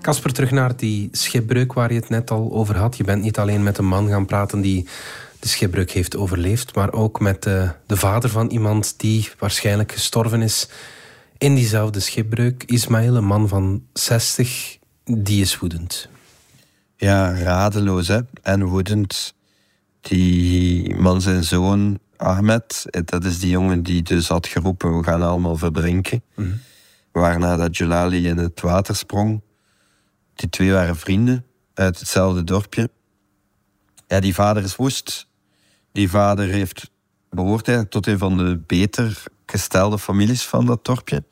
Kasper, 0.00 0.32
terug 0.32 0.50
naar 0.50 0.76
die 0.76 1.08
schipbreuk 1.12 1.72
waar 1.72 1.92
je 1.92 1.98
het 1.98 2.08
net 2.08 2.30
al 2.30 2.52
over 2.52 2.76
had. 2.76 2.96
Je 2.96 3.04
bent 3.04 3.22
niet 3.22 3.38
alleen 3.38 3.62
met 3.62 3.78
een 3.78 3.86
man 3.86 4.08
gaan 4.08 4.26
praten 4.26 4.60
die 4.60 4.86
de 5.44 5.50
schipbreuk 5.50 5.90
heeft 5.90 6.16
overleefd, 6.16 6.74
maar 6.74 6.92
ook 6.92 7.20
met 7.20 7.42
de, 7.42 7.70
de 7.86 7.96
vader 7.96 8.30
van 8.30 8.48
iemand 8.48 9.00
die 9.00 9.28
waarschijnlijk 9.38 9.92
gestorven 9.92 10.42
is 10.42 10.68
in 11.38 11.54
diezelfde 11.54 12.00
schipbreuk. 12.00 12.62
Ismaël, 12.62 13.16
een 13.16 13.24
man 13.24 13.48
van 13.48 13.86
60, 13.92 14.78
die 15.04 15.40
is 15.40 15.58
woedend. 15.58 16.08
Ja, 16.96 17.38
radeloos 17.38 18.08
hè? 18.08 18.20
en 18.42 18.64
woedend. 18.64 19.34
Die 20.00 20.94
man 20.94 21.20
zijn 21.20 21.44
zoon, 21.44 21.98
Ahmed, 22.16 22.86
dat 23.04 23.24
is 23.24 23.38
die 23.38 23.50
jongen 23.50 23.82
die 23.82 24.02
dus 24.02 24.28
had 24.28 24.46
geroepen, 24.46 24.96
we 24.96 25.04
gaan 25.04 25.22
allemaal 25.22 25.56
verdrinken. 25.56 26.22
Mm 26.34 26.60
Waarna 27.12 27.56
dat 27.56 27.76
Jalali 27.76 28.26
in 28.26 28.38
het 28.38 28.60
water 28.60 28.96
sprong. 28.96 29.42
Die 30.34 30.48
twee 30.48 30.72
waren 30.72 30.96
vrienden 30.96 31.44
uit 31.74 31.98
hetzelfde 31.98 32.44
dorpje. 32.44 32.90
Ja, 34.06 34.20
die 34.20 34.34
vader 34.34 34.62
is 34.62 34.76
woest. 34.76 35.26
Die 35.94 36.10
vader 36.10 36.48
heeft, 36.48 36.90
behoort 37.30 37.90
tot 37.90 38.06
een 38.06 38.18
van 38.18 38.36
de 38.36 38.58
beter 38.66 39.22
gestelde 39.46 39.98
families 39.98 40.44
van 40.46 40.66
dat 40.66 40.84
dorpje. 40.84 41.24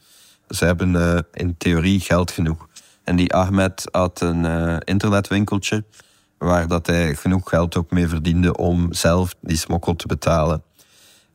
Ze 0.49 0.65
hebben 0.65 0.95
uh, 0.95 1.19
in 1.33 1.57
theorie 1.57 2.01
geld 2.01 2.31
genoeg. 2.31 2.69
En 3.05 3.17
die 3.17 3.35
Ahmed 3.35 3.89
had 3.91 4.21
een 4.21 4.45
uh, 4.45 4.77
internetwinkeltje 4.85 5.85
waar 6.39 6.69
dat 6.69 6.87
hij 6.87 7.15
genoeg 7.15 7.49
geld 7.49 7.77
ook 7.77 7.91
mee 7.91 8.09
verdiende 8.09 8.57
om 8.57 8.93
zelf 8.93 9.35
die 9.41 9.57
smokkel 9.57 9.97
te 9.97 10.07
betalen. 10.07 10.63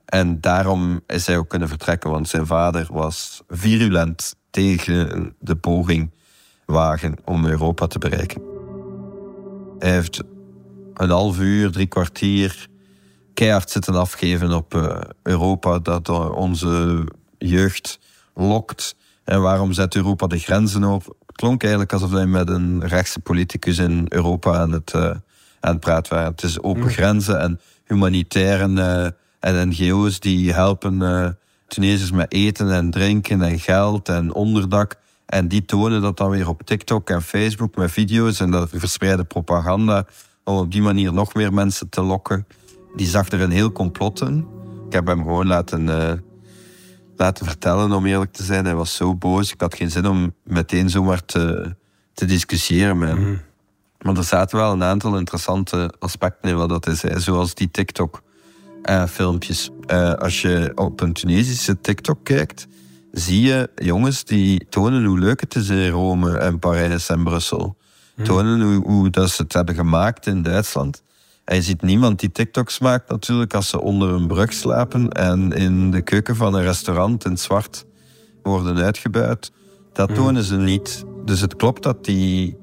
En 0.05 0.41
daarom 0.41 1.01
is 1.07 1.25
hij 1.27 1.37
ook 1.37 1.49
kunnen 1.49 1.67
vertrekken, 1.67 2.09
want 2.09 2.27
zijn 2.27 2.45
vader 2.45 2.87
was 2.91 3.43
virulent 3.47 4.35
tegen 4.49 5.35
de 5.39 5.55
poging 5.55 6.11
wagen 6.65 7.15
om 7.25 7.45
Europa 7.45 7.87
te 7.87 7.99
bereiken. 7.99 8.41
Hij 9.79 9.91
heeft 9.91 10.23
een 10.93 11.09
half 11.09 11.39
uur, 11.39 11.71
drie 11.71 11.87
kwartier 11.87 12.67
keihard 13.37 13.69
zitten 13.69 13.95
afgeven 13.95 14.51
op 14.51 14.73
uh, 14.73 14.97
Europa, 15.23 15.79
dat 15.79 16.09
onze 16.29 17.03
jeugd 17.37 17.99
lokt. 18.33 18.95
En 19.23 19.41
waarom 19.41 19.73
zet 19.73 19.95
Europa 19.95 20.27
de 20.27 20.39
grenzen 20.39 20.83
op? 20.83 21.05
Het 21.05 21.35
klonk 21.35 21.61
eigenlijk 21.61 21.93
alsof 21.93 22.11
hij 22.11 22.25
met 22.25 22.49
een 22.49 22.87
rechtse 22.87 23.19
politicus 23.19 23.77
in 23.77 24.05
Europa 24.09 24.57
aan 24.57 24.71
het, 24.71 24.93
uh, 24.95 25.03
aan 25.59 25.71
het 25.71 25.79
praten 25.79 26.13
waren. 26.13 26.31
Het 26.31 26.43
is 26.43 26.61
open 26.61 26.89
grenzen 26.89 27.39
en 27.39 27.59
humanitairen 27.85 28.77
uh, 28.77 29.05
en 29.39 29.69
NGO's 29.69 30.19
die 30.19 30.53
helpen 30.53 30.97
Tunesiërs 31.67 32.11
met 32.11 32.33
eten 32.33 32.71
en 32.71 32.91
drinken 32.91 33.41
en 33.41 33.59
geld 33.59 34.09
en 34.09 34.33
onderdak. 34.33 34.95
En 35.25 35.47
die 35.47 35.65
tonen 35.65 36.01
dat 36.01 36.17
dan 36.17 36.29
weer 36.29 36.49
op 36.49 36.61
TikTok 36.63 37.09
en 37.09 37.21
Facebook 37.21 37.75
met 37.75 37.91
video's 37.91 38.39
en 38.39 38.51
dat 38.51 38.69
verspreiden 38.73 39.27
propaganda 39.27 40.05
om 40.43 40.57
op 40.57 40.71
die 40.71 40.81
manier 40.81 41.13
nog 41.13 41.33
meer 41.33 41.53
mensen 41.53 41.89
te 41.89 42.01
lokken. 42.01 42.45
Die 42.97 43.07
zag 43.07 43.29
er 43.29 43.41
een 43.41 43.51
heel 43.51 43.71
complot 43.71 44.21
in. 44.21 44.47
Ik 44.87 44.93
heb 44.93 45.07
hem 45.07 45.17
gewoon 45.17 45.47
laten, 45.47 45.81
uh, 45.87 46.11
laten 47.15 47.45
vertellen, 47.45 47.91
om 47.91 48.05
eerlijk 48.05 48.31
te 48.33 48.43
zijn. 48.43 48.65
Hij 48.65 48.75
was 48.75 48.95
zo 48.95 49.15
boos. 49.15 49.53
Ik 49.53 49.61
had 49.61 49.75
geen 49.75 49.91
zin 49.91 50.07
om 50.07 50.33
meteen 50.43 50.89
zomaar 50.89 51.25
te, 51.25 51.75
te 52.13 52.25
discussiëren 52.25 52.97
met 52.97 53.09
hem. 53.09 53.19
Mm. 53.19 53.41
Maar 54.01 54.17
er 54.17 54.23
zaten 54.23 54.57
wel 54.57 54.71
een 54.71 54.83
aantal 54.83 55.17
interessante 55.17 55.93
aspecten 55.99 56.49
in 56.49 56.55
wat 56.55 56.69
dat 56.69 56.87
is. 56.87 56.99
Zoals 56.99 57.53
die 57.53 57.71
TikTok-filmpjes. 57.71 59.69
Uh, 59.91 60.13
als 60.13 60.41
je 60.41 60.71
op 60.75 61.01
een 61.01 61.13
Tunesische 61.13 61.81
TikTok 61.81 62.19
kijkt, 62.23 62.67
zie 63.11 63.41
je 63.41 63.69
jongens 63.75 64.23
die 64.23 64.65
tonen 64.69 65.05
hoe 65.05 65.19
leuk 65.19 65.41
het 65.41 65.55
is 65.55 65.69
in 65.69 65.89
Rome 65.89 66.37
en 66.37 66.59
Parijs 66.59 67.09
en 67.09 67.23
Brussel. 67.23 67.77
Mm. 68.15 68.23
Tonen 68.23 68.61
hoe, 68.61 68.85
hoe 68.85 69.09
dat 69.09 69.29
ze 69.29 69.41
het 69.41 69.53
hebben 69.53 69.75
gemaakt 69.75 70.27
in 70.27 70.41
Duitsland. 70.41 71.05
En 71.47 71.55
je 71.55 71.61
ziet 71.61 71.81
niemand 71.81 72.19
die 72.19 72.31
TikToks 72.31 72.79
maakt 72.79 73.09
natuurlijk 73.09 73.53
als 73.53 73.69
ze 73.69 73.81
onder 73.81 74.09
een 74.09 74.27
brug 74.27 74.53
slapen 74.53 75.09
en 75.09 75.51
in 75.51 75.91
de 75.91 76.01
keuken 76.01 76.35
van 76.35 76.53
een 76.53 76.63
restaurant 76.63 77.25
in 77.25 77.37
zwart 77.37 77.85
worden 78.43 78.77
uitgebuit. 78.77 79.51
Dat 79.93 80.07
hmm. 80.07 80.17
tonen 80.17 80.43
ze 80.43 80.55
niet. 80.55 81.05
Dus 81.25 81.41
het 81.41 81.55
klopt 81.55 81.83
dat 81.83 82.05
die, 82.05 82.57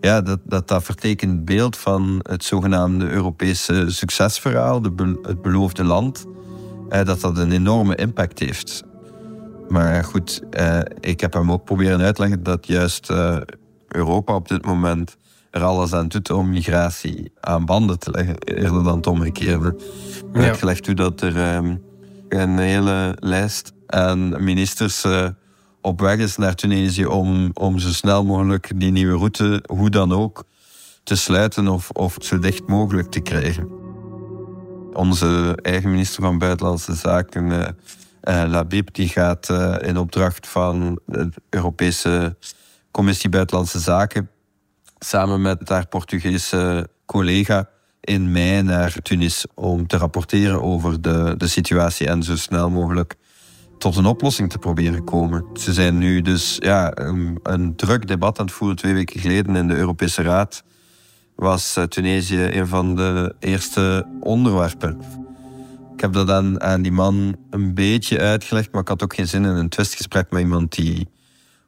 ja, 0.00 0.20
dat, 0.20 0.38
dat, 0.44 0.68
dat 0.68 0.82
vertekend 0.82 1.44
beeld 1.44 1.76
van 1.76 2.20
het 2.22 2.44
zogenaamde 2.44 3.08
Europese 3.08 3.84
succesverhaal, 3.88 4.82
de 4.82 5.18
het 5.22 5.42
beloofde 5.42 5.84
land, 5.84 6.26
eh, 6.88 7.04
dat 7.04 7.20
dat 7.20 7.38
een 7.38 7.52
enorme 7.52 7.96
impact 7.96 8.38
heeft. 8.38 8.84
Maar 9.68 10.04
goed, 10.04 10.42
eh, 10.50 10.80
ik 11.00 11.20
heb 11.20 11.32
hem 11.32 11.52
ook 11.52 11.64
proberen 11.64 12.00
uitleggen 12.00 12.42
dat 12.42 12.66
juist 12.66 13.10
eh, 13.10 13.36
Europa 13.88 14.34
op 14.34 14.48
dit 14.48 14.64
moment 14.64 15.16
er 15.54 15.62
alles 15.62 15.92
aan 15.92 16.08
doet 16.08 16.30
om 16.30 16.50
migratie 16.50 17.32
aan 17.40 17.64
banden 17.64 17.98
te 17.98 18.10
leggen, 18.10 18.38
eerder 18.38 18.84
dan 18.84 18.96
het 18.96 19.06
omgekeerde. 19.06 19.76
Ja. 20.32 20.40
Uitgelegd 20.40 20.86
hoe 20.86 20.94
dat 20.94 21.20
er 21.20 21.56
um, 21.56 21.82
een 22.28 22.58
hele 22.58 23.16
lijst 23.18 23.72
aan 23.86 24.44
ministers 24.44 25.04
uh, 25.04 25.28
op 25.80 26.00
weg 26.00 26.16
is 26.16 26.36
naar 26.36 26.54
Tunesië 26.54 27.06
om, 27.06 27.50
om 27.52 27.78
zo 27.78 27.88
snel 27.88 28.24
mogelijk 28.24 28.70
die 28.76 28.90
nieuwe 28.90 29.16
route, 29.16 29.64
hoe 29.66 29.90
dan 29.90 30.12
ook, 30.12 30.44
te 31.02 31.16
sluiten 31.16 31.68
of, 31.68 31.90
of 31.90 32.16
zo 32.20 32.38
dicht 32.38 32.66
mogelijk 32.66 33.10
te 33.10 33.20
krijgen. 33.20 33.68
Onze 34.92 35.58
eigen 35.62 35.90
minister 35.90 36.22
van 36.22 36.38
Buitenlandse 36.38 36.94
Zaken, 36.94 37.44
uh, 37.44 37.58
uh, 38.24 38.50
Labib, 38.50 38.94
die 38.94 39.08
gaat 39.08 39.48
in 39.80 39.96
opdracht 39.96 40.48
van 40.48 41.00
de 41.06 41.28
Europese 41.50 42.36
Commissie 42.90 43.30
Buitenlandse 43.30 43.78
Zaken 43.78 44.28
samen 45.04 45.42
met 45.42 45.68
haar 45.68 45.86
Portugese 45.86 46.88
collega 47.06 47.68
in 48.00 48.32
mei 48.32 48.62
naar 48.62 48.96
Tunis 49.02 49.46
om 49.54 49.86
te 49.86 49.96
rapporteren 49.96 50.62
over 50.62 51.02
de, 51.02 51.34
de 51.36 51.48
situatie 51.48 52.08
en 52.08 52.22
zo 52.22 52.36
snel 52.36 52.70
mogelijk 52.70 53.16
tot 53.78 53.96
een 53.96 54.06
oplossing 54.06 54.50
te 54.50 54.58
proberen 54.58 55.04
komen. 55.04 55.44
Ze 55.54 55.72
zijn 55.72 55.98
nu 55.98 56.22
dus 56.22 56.56
ja, 56.58 56.90
een, 57.42 57.72
druk 57.76 58.06
debat 58.06 58.38
aan 58.38 58.44
het 58.44 58.54
voeren. 58.54 58.76
Twee 58.76 58.94
weken 58.94 59.20
geleden 59.20 59.56
in 59.56 59.68
de 59.68 59.76
Europese 59.76 60.22
Raad 60.22 60.62
was 61.36 61.76
eh, 61.76 61.84
Tunesië 61.84 62.44
een 62.44 62.66
van 62.66 62.96
de 62.96 63.34
eerste 63.40 64.06
onderwerpen. 64.20 65.00
Ik 65.94 66.00
heb 66.00 66.12
dat 66.12 66.30
aan, 66.30 66.60
aan 66.60 66.82
die 66.82 66.92
man 66.92 67.36
een 67.50 67.74
beetje 67.74 68.18
uitgelegd, 68.18 68.72
maar 68.72 68.80
ik 68.80 68.88
had 68.88 69.02
ook 69.02 69.14
geen 69.14 69.28
zin 69.28 69.44
in 69.44 69.50
een 69.50 69.68
twistgesprek 69.68 70.30
met 70.30 70.40
iemand 70.40 70.74
die 70.74 71.08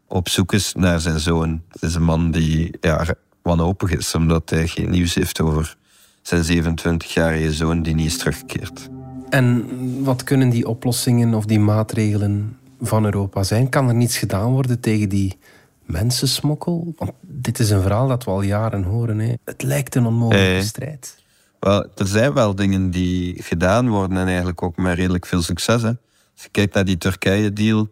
op 0.07 0.29
zoek 0.29 0.53
is 0.53 0.75
naar 0.75 1.01
zijn 1.01 1.21
zoon. 1.21 1.63
Het 1.69 1.83
is 1.83 1.95
een 1.95 2.03
man 2.03 2.31
die 2.31 2.77
ja, 2.81 3.07
wanhopig 3.47 3.91
is, 3.91 4.15
omdat 4.15 4.51
hij 4.51 4.67
geen 4.67 4.91
nieuws 4.91 5.15
heeft 5.15 5.41
over 5.41 5.77
zijn 6.23 6.77
27-jarige 6.77 7.53
zoon 7.53 7.83
die 7.83 7.95
niet 7.95 8.07
is 8.07 8.19
teruggekeerd. 8.19 8.89
En 9.29 9.65
wat 10.05 10.25
kunnen 10.25 10.49
die 10.49 10.69
oplossingen 10.69 11.35
of 11.35 11.45
die 11.45 11.61
maatregelen 11.61 12.59
van 12.81 13.05
Europa 13.05 13.43
zijn? 13.43 13.69
Kan 13.69 13.89
er 13.89 13.95
niets 13.95 14.19
gedaan 14.19 14.53
worden 14.53 14.81
tegen 14.81 15.09
die 15.09 15.39
mensensmokkel? 15.85 16.95
Want 16.97 17.11
dit 17.21 17.59
is 17.59 17.71
een 17.71 17.83
verhaal 17.83 18.09
dat 18.09 18.25
we 18.25 18.31
al 18.31 18.43
jaren 18.43 18.83
horen. 18.83 19.19
Hè. 19.19 19.35
Het 19.45 19.63
lijkt 19.63 19.95
een 19.95 20.07
onmogelijke 20.07 20.57
eh, 20.57 20.63
strijd. 20.63 21.23
Wel, 21.61 21.87
er 21.95 22.07
zijn 22.07 22.33
wel 22.33 22.55
dingen 22.55 22.91
die 22.91 23.43
gedaan 23.43 23.89
worden 23.89 24.19
en 24.19 24.27
eigenlijk 24.27 24.63
ook 24.63 24.77
met 24.77 24.97
redelijk 24.97 25.27
veel 25.27 25.43
succes. 25.43 25.83
Hè. 25.83 25.89
Als 26.35 26.43
je 26.43 26.49
kijkt 26.51 26.75
naar 26.75 26.85
die 26.85 26.99
Turkije-deal, 26.99 27.89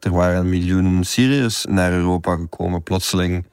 er 0.00 0.10
waren 0.10 0.40
een 0.40 0.48
miljoen 0.48 1.04
Syriërs 1.04 1.64
naar 1.68 1.92
Europa 1.92 2.36
gekomen. 2.36 2.82
Plotseling 2.82 3.44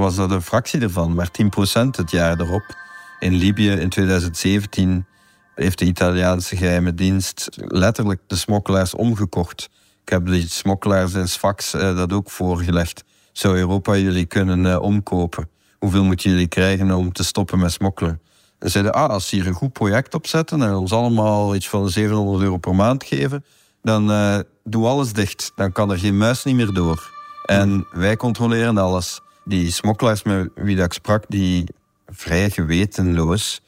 was 0.00 0.16
dat 0.16 0.30
een 0.30 0.42
fractie 0.42 0.80
ervan, 0.80 1.14
maar 1.14 1.28
10% 1.28 1.90
het 1.90 2.10
jaar 2.10 2.40
erop. 2.40 2.76
In 3.18 3.34
Libië 3.34 3.70
in 3.70 3.88
2017 3.88 5.06
heeft 5.54 5.78
de 5.78 5.84
Italiaanse 5.84 6.56
geheime 6.56 6.94
dienst 6.94 7.48
letterlijk 7.54 8.20
de 8.26 8.36
smokkelaars 8.36 8.94
omgekocht. 8.94 9.68
Ik 10.04 10.08
heb 10.08 10.26
die 10.26 10.48
smokkelaars 10.48 11.14
in 11.14 11.28
Sfax 11.28 11.74
eh, 11.74 11.96
dat 11.96 12.12
ook 12.12 12.30
voorgelegd. 12.30 13.04
Zou 13.32 13.56
Europa 13.56 13.96
jullie 13.96 14.26
kunnen 14.26 14.66
eh, 14.66 14.82
omkopen? 14.82 15.48
Hoeveel 15.78 16.04
moeten 16.04 16.30
jullie 16.30 16.48
krijgen 16.48 16.90
om 16.90 17.12
te 17.12 17.24
stoppen 17.24 17.58
met 17.58 17.72
smokkelen? 17.72 18.20
En 18.58 18.70
zeiden, 18.70 18.92
ah, 18.92 19.10
als 19.10 19.28
ze 19.28 19.36
hier 19.36 19.46
een 19.46 19.54
goed 19.54 19.72
project 19.72 20.14
opzetten 20.14 20.62
en 20.62 20.74
ons 20.74 20.92
allemaal 20.92 21.54
iets 21.54 21.68
van 21.68 21.88
700 21.88 22.42
euro 22.42 22.56
per 22.56 22.74
maand 22.74 23.04
geven, 23.04 23.44
dan 23.82 24.10
uh, 24.10 24.38
doe 24.64 24.86
alles 24.86 25.12
dicht. 25.12 25.52
Dan 25.54 25.72
kan 25.72 25.90
er 25.90 25.98
geen 25.98 26.16
muis 26.16 26.44
niet 26.44 26.56
meer 26.56 26.72
door. 26.72 27.10
En 27.44 27.86
wij 27.90 28.16
controleren 28.16 28.78
alles. 28.78 29.20
Die 29.50 29.70
smokkelaars 29.70 30.22
met 30.22 30.50
wie 30.54 30.76
ik 30.76 30.92
sprak, 30.92 31.24
die 31.28 31.64
vrij 32.06 32.50
gewetenloos, 32.50 33.60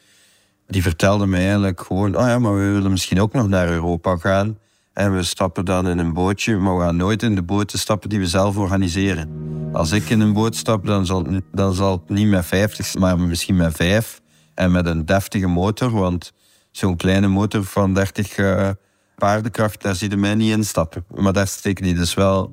die 0.66 0.82
vertelden 0.82 1.28
mij 1.28 1.40
eigenlijk 1.40 1.80
gewoon, 1.80 2.16
oh 2.16 2.26
ja, 2.26 2.38
maar 2.38 2.54
we 2.54 2.70
willen 2.70 2.90
misschien 2.90 3.20
ook 3.20 3.32
nog 3.32 3.48
naar 3.48 3.68
Europa 3.68 4.16
gaan. 4.16 4.58
En 4.92 5.14
we 5.14 5.22
stappen 5.22 5.64
dan 5.64 5.88
in 5.88 5.98
een 5.98 6.12
bootje, 6.12 6.56
maar 6.56 6.76
we 6.76 6.82
gaan 6.82 6.96
nooit 6.96 7.22
in 7.22 7.34
de 7.34 7.42
boten 7.42 7.78
stappen 7.78 8.08
die 8.08 8.18
we 8.18 8.26
zelf 8.26 8.56
organiseren. 8.56 9.30
Als 9.72 9.92
ik 9.92 10.10
in 10.10 10.20
een 10.20 10.32
boot 10.32 10.56
stap, 10.56 10.86
dan 10.86 11.06
zal, 11.06 11.26
dan 11.52 11.74
zal 11.74 11.92
het 11.92 12.08
niet 12.08 12.28
met 12.28 12.46
50, 12.46 12.94
maar 12.94 13.18
misschien 13.18 13.56
met 13.56 13.76
5. 13.76 14.20
En 14.54 14.72
met 14.72 14.86
een 14.86 15.06
deftige 15.06 15.46
motor, 15.46 15.90
want 15.90 16.32
zo'n 16.70 16.96
kleine 16.96 17.28
motor 17.28 17.64
van 17.64 17.94
30 17.94 18.36
uh, 18.36 18.68
eh, 18.68 18.74
paardenkracht, 19.16 19.82
daar 19.82 19.94
zie 19.94 20.10
je 20.10 20.16
mij 20.16 20.34
niet 20.34 20.52
in 20.52 20.64
stappen. 20.64 21.04
Maar 21.14 21.32
daar 21.32 21.48
steken 21.48 21.84
die 21.84 21.94
dus 21.94 22.14
wel 22.14 22.52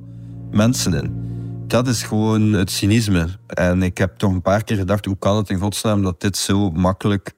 mensen 0.52 0.94
in. 0.94 1.29
Dat 1.70 1.88
is 1.88 2.04
gewoon 2.04 2.54
het 2.54 2.72
cynisme. 2.72 3.28
En 3.48 3.84
ik 3.84 3.98
heb 3.98 4.18
toch 4.18 4.32
een 4.32 4.42
paar 4.42 4.64
keer 4.64 4.78
gedacht, 4.78 5.06
hoe 5.06 5.18
kan 5.18 5.38
het 5.38 5.50
in 5.50 5.60
godsnaam 5.60 6.04
dat 6.04 6.22
dit 6.22 6.38
zo 6.38 6.72
makkelijk 6.72 7.34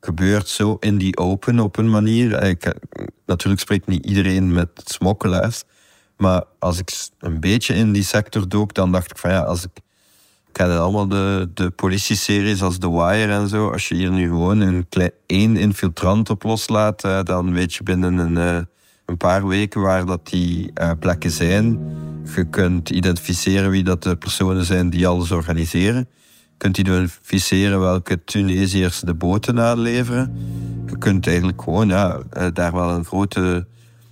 gebeurt, 0.00 0.48
zo 0.48 0.76
in 0.80 0.98
die 0.98 1.16
open, 1.16 1.60
op 1.60 1.76
een 1.76 1.90
manier. 1.90 2.42
Ik, 2.42 2.74
natuurlijk 3.26 3.60
spreekt 3.60 3.86
niet 3.86 4.06
iedereen 4.06 4.52
met 4.52 4.68
smokkelaars. 4.84 5.64
Maar 6.16 6.44
als 6.58 6.78
ik 6.78 6.90
een 7.18 7.40
beetje 7.40 7.74
in 7.74 7.92
die 7.92 8.04
sector 8.04 8.48
dook, 8.48 8.74
dan 8.74 8.92
dacht 8.92 9.10
ik 9.10 9.18
van 9.18 9.30
ja, 9.30 9.40
als 9.40 9.64
ik... 9.64 9.70
Ik 10.46 10.52
ken 10.52 10.80
allemaal 10.80 11.08
de, 11.08 11.50
de 11.54 11.70
politie-series 11.70 12.62
als 12.62 12.78
The 12.78 12.90
Wire 12.90 13.32
en 13.32 13.48
zo. 13.48 13.70
Als 13.70 13.88
je 13.88 13.94
hier 13.94 14.10
nu 14.10 14.28
gewoon 14.28 14.60
een 14.60 14.86
klein, 14.88 15.12
één 15.26 15.56
infiltrant 15.56 16.30
op 16.30 16.42
loslaat, 16.42 17.00
dan 17.00 17.52
weet 17.52 17.74
je 17.74 17.82
binnen 17.82 18.18
een, 18.18 18.36
eh, 18.36 18.62
een 19.12 19.18
paar 19.18 19.46
weken 19.46 19.80
waar 19.80 20.06
dat 20.06 20.28
die 20.28 20.70
uh, 20.80 20.90
plekken 20.98 21.30
zijn. 21.30 21.78
Je 22.34 22.44
kunt 22.44 22.90
identificeren 22.90 23.70
wie 23.70 23.84
dat 23.84 24.02
de 24.02 24.16
personen 24.16 24.64
zijn 24.64 24.90
die 24.90 25.06
alles 25.06 25.30
organiseren 25.30 26.08
kunt 26.62 26.78
identificeren 26.78 27.80
welke 27.80 28.24
Tunesiërs 28.24 29.00
de 29.00 29.14
boten 29.14 29.60
aanleveren. 29.60 30.36
Je 30.86 30.98
kunt 30.98 31.26
eigenlijk 31.26 31.62
gewoon 31.62 31.88
ja, 31.88 32.18
eh, 32.30 32.46
daar 32.52 32.72
wel 32.72 32.90
een 32.90 33.04
grote, 33.04 33.66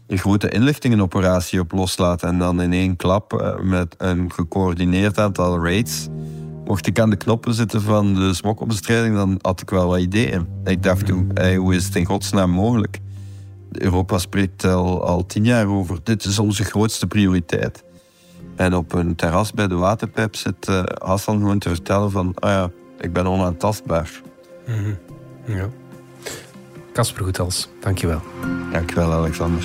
een 0.07 0.19
grote 0.19 0.49
inlichtingenoperatie 0.49 1.61
op 1.61 1.73
loslaten. 1.73 2.29
En 2.29 2.39
dan 2.39 2.61
in 2.61 2.73
één 2.73 2.97
klap 2.97 3.33
eh, 3.33 3.61
met 3.61 3.95
een 3.99 4.33
gecoördineerd 4.33 5.19
aantal 5.19 5.65
raids. 5.65 6.09
Mocht 6.65 6.87
ik 6.87 6.99
aan 6.99 7.11
de 7.11 7.17
knoppen 7.17 7.55
zitten 7.55 7.83
van 7.83 8.15
de 8.15 8.35
smokkelbestrijding, 8.35 9.15
dan 9.15 9.39
had 9.41 9.61
ik 9.61 9.71
wel 9.71 9.89
wat 9.89 10.01
ideeën. 10.01 10.47
Ik 10.65 10.83
dacht, 10.83 11.09
hoe 11.57 11.75
is 11.75 11.85
het 11.85 11.97
in 11.97 12.05
godsnaam 12.05 12.51
mogelijk? 12.51 13.01
Europa 13.73 14.19
spreekt 14.19 14.65
al, 14.65 15.05
al 15.05 15.27
tien 15.27 15.45
jaar 15.45 15.67
over, 15.67 15.99
dit 16.03 16.25
is 16.25 16.39
onze 16.39 16.65
grootste 16.65 17.07
prioriteit. 17.07 17.85
En 18.57 18.75
op 18.75 18.93
een 18.93 19.15
terras 19.15 19.53
bij 19.53 19.69
de 19.69 19.75
waterpijp 19.75 20.37
zit 20.37 20.69
uh, 20.69 20.83
Hassan 20.99 21.39
gewoon 21.39 21.59
te 21.59 21.69
vertellen 21.69 22.11
van... 22.11 22.27
Oh 22.29 22.51
ja, 22.51 22.71
ik 22.99 23.13
ben 23.13 23.27
onaantastbaar. 23.27 24.21
Mm 24.67 24.75
-hmm. 24.75 24.99
Ja. 25.55 25.69
Kasper 26.93 27.23
Goethals, 27.23 27.69
dankjewel. 27.81 28.21
Dankjewel, 28.73 29.13
Alexander. 29.13 29.65